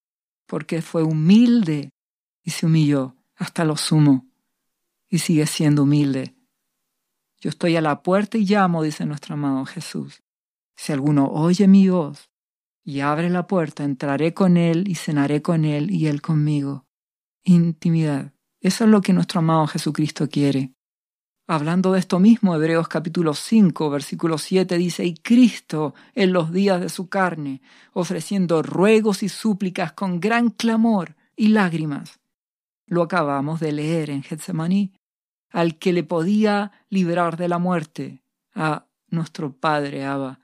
porque 0.46 0.80
fue 0.80 1.02
humilde 1.02 1.90
y 2.42 2.52
se 2.52 2.66
humilló 2.66 3.15
hasta 3.36 3.64
lo 3.64 3.76
sumo, 3.76 4.26
y 5.08 5.18
sigue 5.18 5.46
siendo 5.46 5.84
humilde. 5.84 6.34
Yo 7.40 7.50
estoy 7.50 7.76
a 7.76 7.80
la 7.80 8.02
puerta 8.02 8.38
y 8.38 8.44
llamo, 8.44 8.82
dice 8.82 9.04
nuestro 9.04 9.34
amado 9.34 9.64
Jesús. 9.66 10.22
Si 10.74 10.92
alguno 10.92 11.28
oye 11.30 11.68
mi 11.68 11.88
voz 11.88 12.30
y 12.82 13.00
abre 13.00 13.30
la 13.30 13.46
puerta, 13.46 13.84
entraré 13.84 14.34
con 14.34 14.56
él 14.56 14.88
y 14.88 14.94
cenaré 14.94 15.42
con 15.42 15.64
él 15.64 15.90
y 15.90 16.06
él 16.06 16.22
conmigo. 16.22 16.86
Intimidad. 17.44 18.32
Eso 18.60 18.84
es 18.84 18.90
lo 18.90 19.00
que 19.00 19.12
nuestro 19.12 19.40
amado 19.40 19.66
Jesucristo 19.66 20.28
quiere. 20.28 20.72
Hablando 21.48 21.92
de 21.92 22.00
esto 22.00 22.18
mismo, 22.18 22.56
Hebreos 22.56 22.88
capítulo 22.88 23.32
5, 23.32 23.88
versículo 23.90 24.36
7 24.36 24.76
dice, 24.76 25.04
y 25.04 25.14
Cristo 25.14 25.94
en 26.14 26.32
los 26.32 26.52
días 26.52 26.80
de 26.80 26.88
su 26.88 27.08
carne, 27.08 27.62
ofreciendo 27.92 28.62
ruegos 28.62 29.22
y 29.22 29.28
súplicas 29.28 29.92
con 29.92 30.18
gran 30.18 30.50
clamor 30.50 31.14
y 31.36 31.48
lágrimas. 31.48 32.18
Lo 32.86 33.02
acabamos 33.02 33.60
de 33.60 33.72
leer 33.72 34.10
en 34.10 34.22
Getsemaní, 34.22 34.92
al 35.50 35.78
que 35.78 35.92
le 35.92 36.04
podía 36.04 36.72
librar 36.88 37.36
de 37.36 37.48
la 37.48 37.58
muerte, 37.58 38.22
a 38.54 38.86
nuestro 39.08 39.52
Padre 39.52 40.04
Abba 40.04 40.40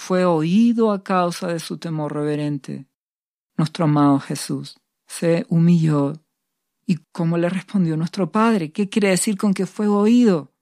fue 0.00 0.24
oído 0.24 0.92
a 0.92 1.04
causa 1.04 1.48
de 1.48 1.60
su 1.60 1.76
temor 1.76 2.14
reverente. 2.14 2.86
Nuestro 3.58 3.84
amado 3.84 4.18
Jesús 4.18 4.80
se 5.06 5.44
humilló. 5.50 6.14
¿Y 6.86 6.96
cómo 7.12 7.36
le 7.36 7.50
respondió 7.50 7.98
nuestro 7.98 8.32
Padre? 8.32 8.72
¿Qué 8.72 8.88
quiere 8.88 9.10
decir 9.10 9.36
con 9.36 9.52
que 9.52 9.66
fue 9.66 9.88
oído? 9.88 10.52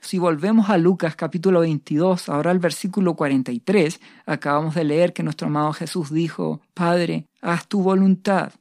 Si 0.00 0.18
volvemos 0.18 0.70
a 0.70 0.78
Lucas 0.78 1.16
capítulo 1.16 1.60
22, 1.60 2.28
ahora 2.28 2.52
al 2.52 2.60
versículo 2.60 3.16
43, 3.16 4.00
acabamos 4.24 4.76
de 4.76 4.84
leer 4.84 5.12
que 5.12 5.24
nuestro 5.24 5.48
amado 5.48 5.72
Jesús 5.72 6.12
dijo, 6.12 6.60
Padre, 6.72 7.26
haz 7.42 7.66
tu 7.66 7.82
voluntad 7.82 8.52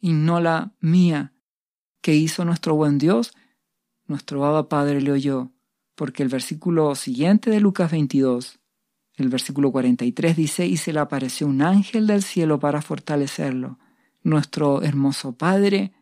y 0.00 0.12
no 0.12 0.40
la 0.40 0.74
mía. 0.80 1.32
¿Qué 2.00 2.14
hizo 2.14 2.44
nuestro 2.44 2.74
buen 2.74 2.98
Dios? 2.98 3.32
Nuestro 4.06 4.44
Abba 4.44 4.68
Padre 4.68 5.00
le 5.00 5.12
oyó, 5.12 5.52
porque 5.94 6.22
el 6.22 6.28
versículo 6.28 6.94
siguiente 6.94 7.50
de 7.50 7.60
Lucas 7.60 7.90
22 7.90 8.60
el 9.16 9.30
versículo 9.30 9.72
43 9.72 10.36
dice, 10.36 10.66
y 10.66 10.76
se 10.76 10.92
le 10.92 11.00
apareció 11.00 11.46
un 11.46 11.62
ángel 11.62 12.06
del 12.06 12.22
cielo 12.22 12.60
para 12.60 12.82
fortalecerlo. 12.82 13.78
Nuestro 14.22 14.82
hermoso 14.82 15.32
Padre 15.32 15.92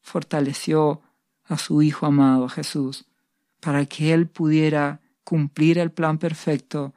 fortaleció 0.00 1.02
a 1.44 1.58
su 1.58 1.82
Hijo 1.82 2.06
amado 2.06 2.48
Jesús 2.48 3.04
para 3.60 3.84
que 3.86 4.12
Él 4.12 4.28
pudiera 4.28 5.00
cumplir 5.24 5.78
el 5.78 5.90
plan 5.90 6.18
perfecto, 6.18 6.94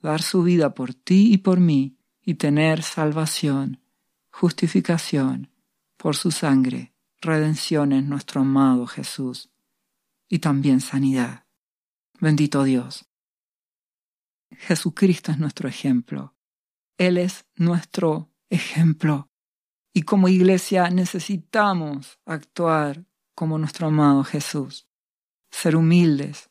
dar 0.00 0.22
su 0.22 0.42
vida 0.42 0.74
por 0.74 0.94
ti 0.94 1.32
y 1.32 1.38
por 1.38 1.60
mí 1.60 1.96
y 2.22 2.34
tener 2.34 2.82
salvación, 2.82 3.80
justificación 4.30 5.50
por 6.04 6.16
su 6.16 6.32
sangre, 6.32 6.92
redención 7.22 7.90
en 7.92 8.10
nuestro 8.10 8.42
amado 8.42 8.86
Jesús 8.86 9.50
y 10.28 10.40
también 10.40 10.82
sanidad. 10.82 11.46
Bendito 12.20 12.62
Dios. 12.62 13.08
Jesucristo 14.50 15.32
es 15.32 15.38
nuestro 15.38 15.66
ejemplo. 15.66 16.36
Él 16.98 17.16
es 17.16 17.46
nuestro 17.56 18.30
ejemplo. 18.50 19.30
Y 19.94 20.02
como 20.02 20.28
iglesia 20.28 20.90
necesitamos 20.90 22.20
actuar 22.26 23.06
como 23.34 23.56
nuestro 23.56 23.86
amado 23.86 24.24
Jesús, 24.24 24.86
ser 25.50 25.74
humildes, 25.74 26.50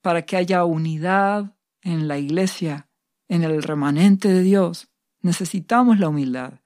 para 0.00 0.24
que 0.24 0.38
haya 0.38 0.64
unidad 0.64 1.54
en 1.82 2.08
la 2.08 2.16
iglesia, 2.16 2.88
en 3.28 3.44
el 3.44 3.62
remanente 3.62 4.28
de 4.28 4.40
Dios. 4.40 4.88
Necesitamos 5.20 5.98
la 5.98 6.08
humildad. 6.08 6.60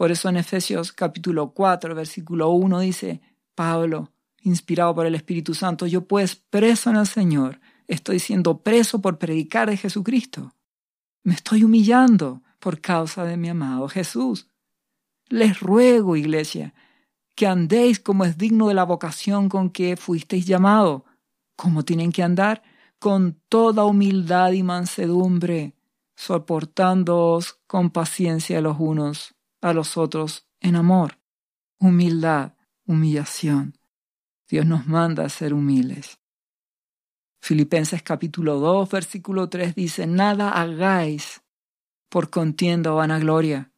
Por 0.00 0.10
eso 0.10 0.30
en 0.30 0.38
Efesios 0.38 0.92
capítulo 0.92 1.50
4, 1.50 1.94
versículo 1.94 2.48
1 2.52 2.80
dice, 2.80 3.20
Pablo, 3.54 4.10
inspirado 4.40 4.94
por 4.94 5.04
el 5.04 5.14
Espíritu 5.14 5.52
Santo, 5.52 5.86
yo 5.86 6.06
pues 6.06 6.36
preso 6.36 6.88
en 6.88 6.96
el 6.96 7.06
Señor, 7.06 7.60
Estoy 7.86 8.18
siendo 8.18 8.62
preso 8.62 9.02
por 9.02 9.18
predicar 9.18 9.68
de 9.68 9.76
Jesucristo. 9.76 10.54
Me 11.22 11.34
estoy 11.34 11.64
humillando 11.64 12.40
por 12.60 12.80
causa 12.80 13.24
de 13.24 13.36
mi 13.36 13.50
amado 13.50 13.90
Jesús. 13.90 14.48
Les 15.28 15.60
ruego, 15.60 16.16
iglesia, 16.16 16.72
que 17.36 17.46
andéis 17.46 18.00
como 18.00 18.24
es 18.24 18.38
digno 18.38 18.68
de 18.68 18.74
la 18.74 18.84
vocación 18.84 19.50
con 19.50 19.68
que 19.68 19.98
fuisteis 19.98 20.46
llamado. 20.46 21.04
¿Cómo 21.56 21.84
tienen 21.84 22.10
que 22.10 22.22
andar? 22.22 22.62
Con 22.98 23.38
toda 23.50 23.84
humildad 23.84 24.52
y 24.52 24.62
mansedumbre, 24.62 25.74
soportándoos 26.16 27.60
con 27.66 27.90
paciencia 27.90 28.62
los 28.62 28.76
unos 28.80 29.34
a 29.60 29.72
los 29.72 29.96
otros 29.96 30.46
en 30.60 30.76
amor. 30.76 31.18
Humildad, 31.78 32.54
humillación. 32.86 33.78
Dios 34.48 34.66
nos 34.66 34.86
manda 34.86 35.24
a 35.24 35.28
ser 35.28 35.54
humildes. 35.54 36.18
Filipenses 37.40 38.02
capítulo 38.02 38.58
2, 38.58 38.90
versículo 38.90 39.48
3 39.48 39.74
dice, 39.74 40.06
nada 40.06 40.50
hagáis 40.50 41.42
por 42.10 42.28
contienda 42.28 42.92
o 42.92 42.96
vanagloria. 42.96 43.72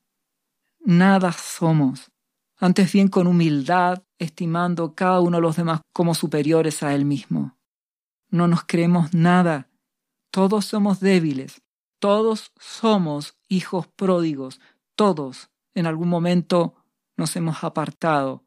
Nada 0.81 1.33
somos. 1.33 2.11
Antes 2.57 2.93
bien 2.93 3.09
con 3.09 3.27
humildad, 3.27 4.03
estimando 4.19 4.95
cada 4.95 5.21
uno 5.21 5.37
de 5.37 5.43
los 5.43 5.57
demás 5.57 5.81
como 5.93 6.15
superiores 6.15 6.83
a 6.83 6.95
él 6.95 7.05
mismo. 7.05 7.57
No 8.31 8.49
nos 8.49 8.65
creemos 8.65 9.15
nada. 9.15 9.71
Todos 10.31 10.65
somos 10.65 11.01
débiles. 11.01 11.63
Todos 12.01 12.53
somos 12.59 13.39
hijos 13.49 13.87
pródigos. 13.89 14.61
Todos 14.97 15.52
en 15.75 15.87
algún 15.87 16.09
momento 16.09 16.75
nos 17.17 17.35
hemos 17.37 17.65
apartado. 17.65 18.45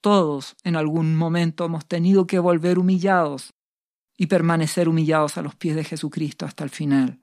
Todos 0.00 0.56
en 0.62 0.76
algún 0.76 1.16
momento 1.16 1.64
hemos 1.64 1.86
tenido 1.86 2.26
que 2.26 2.38
volver 2.38 2.78
humillados 2.78 3.54
y 4.16 4.26
permanecer 4.26 4.88
humillados 4.88 5.36
a 5.36 5.42
los 5.42 5.54
pies 5.54 5.76
de 5.76 5.84
Jesucristo 5.84 6.46
hasta 6.46 6.64
el 6.64 6.70
final. 6.70 7.20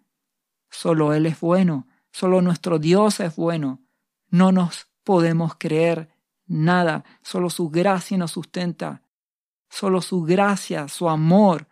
Solo 0.70 1.14
Él 1.14 1.26
es 1.26 1.40
bueno, 1.40 1.88
solo 2.12 2.42
nuestro 2.42 2.80
Dios 2.80 3.20
es 3.20 3.36
bueno. 3.36 3.82
No 4.30 4.52
nos 4.52 4.88
podemos 5.04 5.56
creer 5.58 6.10
nada, 6.46 7.04
solo 7.22 7.50
su 7.50 7.70
gracia 7.70 8.18
nos 8.18 8.32
sustenta, 8.32 9.04
solo 9.70 10.02
su 10.02 10.24
gracia, 10.24 10.88
su 10.88 11.10
amor, 11.10 11.68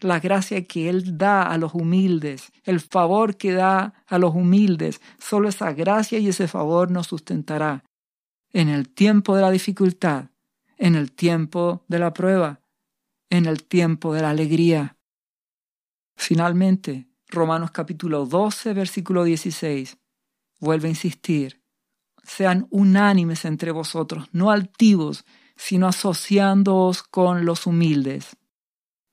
la 0.00 0.20
gracia 0.20 0.64
que 0.64 0.88
Él 0.88 1.16
da 1.16 1.42
a 1.42 1.58
los 1.58 1.74
humildes, 1.74 2.52
el 2.64 2.80
favor 2.80 3.36
que 3.36 3.52
da 3.52 3.94
a 4.06 4.18
los 4.18 4.34
humildes, 4.34 5.00
solo 5.18 5.48
esa 5.48 5.72
gracia 5.72 6.18
y 6.18 6.28
ese 6.28 6.48
favor 6.48 6.90
nos 6.90 7.06
sustentará 7.06 7.84
en 8.52 8.68
el 8.68 8.88
tiempo 8.88 9.34
de 9.34 9.42
la 9.42 9.50
dificultad, 9.50 10.30
en 10.78 10.94
el 10.94 11.12
tiempo 11.12 11.84
de 11.88 11.98
la 11.98 12.12
prueba, 12.14 12.60
en 13.28 13.46
el 13.46 13.64
tiempo 13.64 14.14
de 14.14 14.22
la 14.22 14.30
alegría. 14.30 14.96
Finalmente, 16.16 17.08
Romanos 17.28 17.72
capítulo 17.72 18.26
12, 18.26 18.72
versículo 18.72 19.24
16, 19.24 19.98
vuelve 20.60 20.86
a 20.86 20.90
insistir, 20.90 21.60
sean 22.22 22.66
unánimes 22.70 23.44
entre 23.44 23.72
vosotros, 23.72 24.28
no 24.32 24.50
altivos, 24.50 25.24
sino 25.56 25.88
asociándoos 25.88 27.02
con 27.02 27.44
los 27.44 27.66
humildes. 27.66 28.36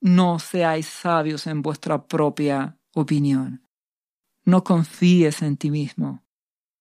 No 0.01 0.39
seáis 0.39 0.87
sabios 0.87 1.45
en 1.45 1.61
vuestra 1.61 2.07
propia 2.07 2.79
opinión. 2.93 3.67
No 4.43 4.63
confíes 4.63 5.43
en 5.43 5.57
ti 5.57 5.69
mismo. 5.69 6.25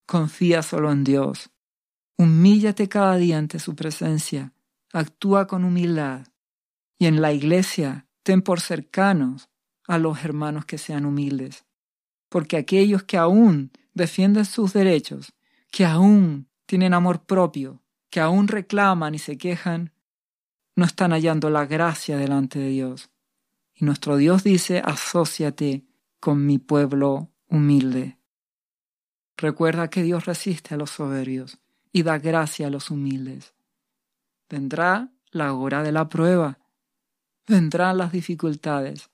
Confía 0.07 0.63
solo 0.63 0.91
en 0.91 1.05
Dios. 1.05 1.51
Humíllate 2.17 2.89
cada 2.89 3.17
día 3.17 3.37
ante 3.37 3.59
su 3.59 3.77
presencia. 3.77 4.55
Actúa 4.93 5.47
con 5.47 5.65
humildad. 5.65 6.29
Y 6.99 7.07
en 7.07 7.21
la 7.21 7.35
iglesia 7.35 8.07
ten 8.23 8.41
por 8.41 8.61
cercanos 8.61 9.51
a 9.87 9.99
los 9.99 10.25
hermanos 10.25 10.65
que 10.65 10.79
sean 10.79 11.05
humildes. 11.05 11.67
Porque 12.31 12.57
aquellos 12.57 13.03
que 13.03 13.19
aún 13.19 13.71
defienden 13.93 14.47
sus 14.47 14.73
derechos, 14.73 15.35
que 15.71 15.85
aún 15.85 16.49
tienen 16.65 16.95
amor 16.95 17.27
propio, 17.27 17.83
que 18.09 18.21
aún 18.21 18.49
reclaman 18.49 19.15
y 19.15 19.19
se 19.19 19.37
quejan, 19.37 19.93
no 20.77 20.85
están 20.85 21.13
hallando 21.13 21.51
la 21.51 21.67
gracia 21.67 22.17
delante 22.17 22.59
de 22.59 22.69
Dios. 22.69 23.11
Y 23.75 23.85
nuestro 23.85 24.17
Dios 24.17 24.45
dice, 24.45 24.83
asóciate 24.85 25.85
con 26.21 26.45
mi 26.47 26.59
pueblo 26.59 27.31
humilde. 27.49 28.19
Recuerda 29.37 29.89
que 29.89 30.03
Dios 30.03 30.27
resiste 30.27 30.75
a 30.75 30.77
los 30.77 30.91
soberbios 30.91 31.59
y 31.93 32.03
da 32.03 32.19
gracia 32.19 32.67
a 32.67 32.71
los 32.71 32.91
humildes. 32.91 33.55
Vendrá 34.49 35.13
la 35.31 35.55
hora 35.55 35.83
de 35.83 35.93
la 35.93 36.09
prueba, 36.09 36.59
vendrán 37.47 37.99
las 37.99 38.13
dificultades 38.13 39.11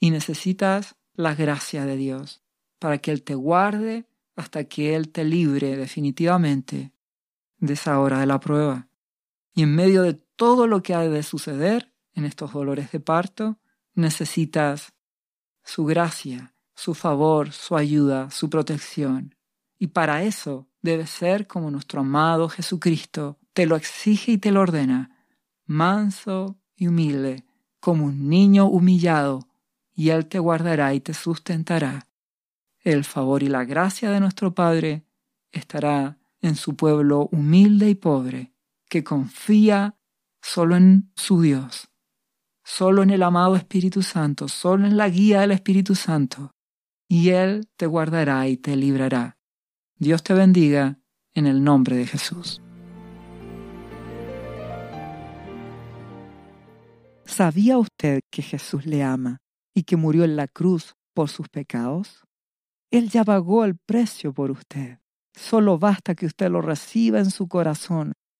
y 0.00 0.10
necesitas 0.10 0.96
la 1.14 1.34
gracia 1.34 1.84
de 1.84 1.96
Dios 1.96 2.42
para 2.78 2.98
que 2.98 3.10
Él 3.10 3.22
te 3.22 3.34
guarde 3.34 4.06
hasta 4.36 4.64
que 4.64 4.94
Él 4.94 5.10
te 5.10 5.24
libre 5.24 5.76
definitivamente 5.76 6.92
de 7.58 7.72
esa 7.74 7.98
hora 7.98 8.20
de 8.20 8.26
la 8.26 8.38
prueba. 8.38 8.88
Y 9.52 9.62
en 9.62 9.74
medio 9.74 10.02
de 10.02 10.20
todo 10.38 10.68
lo 10.68 10.84
que 10.84 10.94
ha 10.94 11.00
de 11.00 11.22
suceder 11.24 11.92
en 12.14 12.24
estos 12.24 12.52
dolores 12.52 12.92
de 12.92 13.00
parto, 13.00 13.58
necesitas 13.94 14.94
su 15.64 15.84
gracia, 15.84 16.54
su 16.76 16.94
favor, 16.94 17.50
su 17.50 17.76
ayuda, 17.76 18.30
su 18.30 18.48
protección. 18.48 19.34
Y 19.80 19.88
para 19.88 20.22
eso 20.22 20.68
debe 20.80 21.08
ser 21.08 21.48
como 21.48 21.72
nuestro 21.72 22.02
amado 22.02 22.48
Jesucristo 22.48 23.40
te 23.52 23.66
lo 23.66 23.74
exige 23.74 24.32
y 24.32 24.38
te 24.38 24.52
lo 24.52 24.60
ordena, 24.60 25.26
manso 25.66 26.60
y 26.76 26.86
humilde, 26.86 27.44
como 27.80 28.04
un 28.04 28.28
niño 28.28 28.66
humillado, 28.66 29.48
y 29.92 30.10
Él 30.10 30.26
te 30.26 30.38
guardará 30.38 30.94
y 30.94 31.00
te 31.00 31.14
sustentará. 31.14 32.06
El 32.78 33.04
favor 33.04 33.42
y 33.42 33.48
la 33.48 33.64
gracia 33.64 34.12
de 34.12 34.20
nuestro 34.20 34.54
Padre 34.54 35.04
estará 35.50 36.18
en 36.40 36.54
su 36.54 36.76
pueblo 36.76 37.28
humilde 37.32 37.90
y 37.90 37.96
pobre, 37.96 38.52
que 38.88 39.02
confía 39.02 39.97
solo 40.42 40.76
en 40.76 41.10
su 41.16 41.42
Dios, 41.42 41.88
solo 42.64 43.02
en 43.02 43.10
el 43.10 43.22
amado 43.22 43.56
Espíritu 43.56 44.02
Santo, 44.02 44.48
solo 44.48 44.86
en 44.86 44.96
la 44.96 45.08
guía 45.08 45.40
del 45.40 45.52
Espíritu 45.52 45.94
Santo, 45.94 46.52
y 47.08 47.30
Él 47.30 47.68
te 47.76 47.86
guardará 47.86 48.48
y 48.48 48.56
te 48.56 48.76
librará. 48.76 49.38
Dios 49.96 50.22
te 50.22 50.34
bendiga 50.34 51.00
en 51.34 51.46
el 51.46 51.64
nombre 51.64 51.96
de 51.96 52.06
Jesús. 52.06 52.60
¿Sabía 57.24 57.78
usted 57.78 58.20
que 58.30 58.42
Jesús 58.42 58.86
le 58.86 59.02
ama 59.02 59.38
y 59.74 59.84
que 59.84 59.96
murió 59.96 60.24
en 60.24 60.36
la 60.36 60.48
cruz 60.48 60.94
por 61.14 61.28
sus 61.28 61.48
pecados? 61.48 62.24
Él 62.90 63.10
ya 63.10 63.24
pagó 63.24 63.64
el 63.64 63.76
precio 63.76 64.32
por 64.32 64.50
usted. 64.50 64.98
Solo 65.34 65.78
basta 65.78 66.14
que 66.14 66.26
usted 66.26 66.50
lo 66.50 66.62
reciba 66.62 67.18
en 67.18 67.30
su 67.30 67.46
corazón 67.46 68.12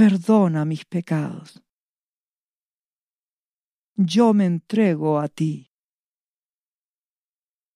Perdona 0.00 0.64
mis 0.64 0.86
pecados. 0.86 1.62
Yo 3.96 4.32
me 4.32 4.46
entrego 4.46 5.18
a 5.18 5.28
ti. 5.28 5.70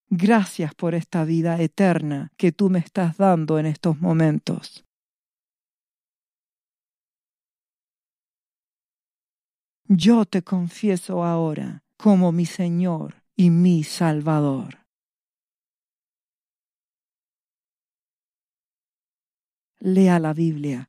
Gracias 0.08 0.74
por 0.74 0.94
esta 0.94 1.24
vida 1.24 1.60
eterna 1.60 2.32
que 2.38 2.50
tú 2.50 2.70
me 2.70 2.78
estás 2.78 3.18
dando 3.18 3.58
en 3.58 3.66
estos 3.66 4.00
momentos. 4.00 4.86
Yo 9.86 10.24
te 10.24 10.40
confieso 10.40 11.24
ahora 11.24 11.84
como 11.98 12.32
mi 12.32 12.46
Señor 12.46 13.22
y 13.36 13.50
mi 13.50 13.84
Salvador. 13.84 14.86
Lea 19.78 20.18
la 20.18 20.32
Biblia 20.32 20.88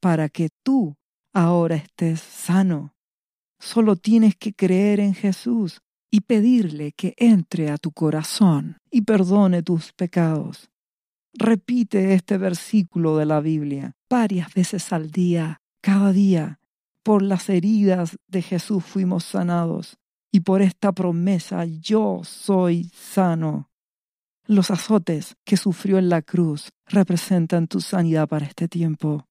para 0.00 0.28
que 0.28 0.48
tú 0.62 0.96
ahora 1.32 1.76
estés 1.76 2.20
sano. 2.20 2.94
Solo 3.58 3.96
tienes 3.96 4.36
que 4.36 4.54
creer 4.54 5.00
en 5.00 5.14
Jesús 5.14 5.80
y 6.10 6.22
pedirle 6.22 6.92
que 6.92 7.14
entre 7.18 7.70
a 7.70 7.78
tu 7.78 7.92
corazón 7.92 8.78
y 8.90 9.02
perdone 9.02 9.62
tus 9.62 9.92
pecados. 9.92 10.70
Repite 11.34 12.14
este 12.14 12.38
versículo 12.38 13.16
de 13.16 13.26
la 13.26 13.40
Biblia 13.40 13.92
varias 14.08 14.52
veces 14.52 14.92
al 14.92 15.10
día, 15.10 15.60
cada 15.80 16.12
día. 16.12 16.58
Por 17.02 17.22
las 17.22 17.48
heridas 17.48 18.18
de 18.26 18.42
Jesús 18.42 18.84
fuimos 18.84 19.24
sanados 19.24 19.96
y 20.32 20.40
por 20.40 20.62
esta 20.62 20.92
promesa 20.92 21.64
yo 21.64 22.22
soy 22.24 22.90
sano. 22.94 23.70
Los 24.46 24.70
azotes 24.70 25.36
que 25.44 25.56
sufrió 25.56 25.98
en 25.98 26.08
la 26.08 26.22
cruz 26.22 26.70
representan 26.86 27.68
tu 27.68 27.80
sanidad 27.80 28.28
para 28.28 28.46
este 28.46 28.68
tiempo. 28.68 29.29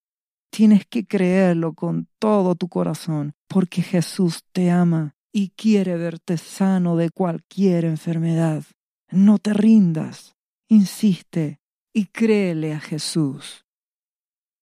Tienes 0.49 0.85
que 0.85 1.05
creerlo 1.05 1.73
con 1.73 2.07
todo 2.19 2.55
tu 2.55 2.67
corazón, 2.67 3.33
porque 3.47 3.81
Jesús 3.81 4.43
te 4.51 4.71
ama 4.71 5.15
y 5.31 5.49
quiere 5.49 5.97
verte 5.97 6.37
sano 6.37 6.95
de 6.95 7.11
cualquier 7.11 7.85
enfermedad. 7.85 8.63
No 9.11 9.37
te 9.37 9.53
rindas, 9.53 10.35
insiste 10.67 11.59
y 11.93 12.05
créele 12.05 12.73
a 12.73 12.79
Jesús. 12.79 13.65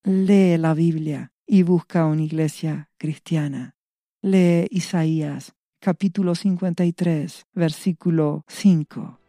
Lee 0.04 0.58
la 0.58 0.74
Biblia 0.74 1.32
y 1.46 1.64
busca 1.64 2.06
una 2.06 2.24
iglesia 2.24 2.90
cristiana. 2.98 3.76
Lee 4.22 4.68
Isaías 4.72 5.54
capítulo 5.80 6.36
53, 6.36 7.46
versículo 7.54 8.44
5 8.48 9.20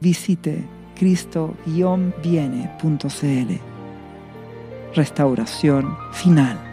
visite 0.00 0.64
cristo-viene.cl. 0.96 3.79
Restauración 4.94 5.96
final. 6.12 6.69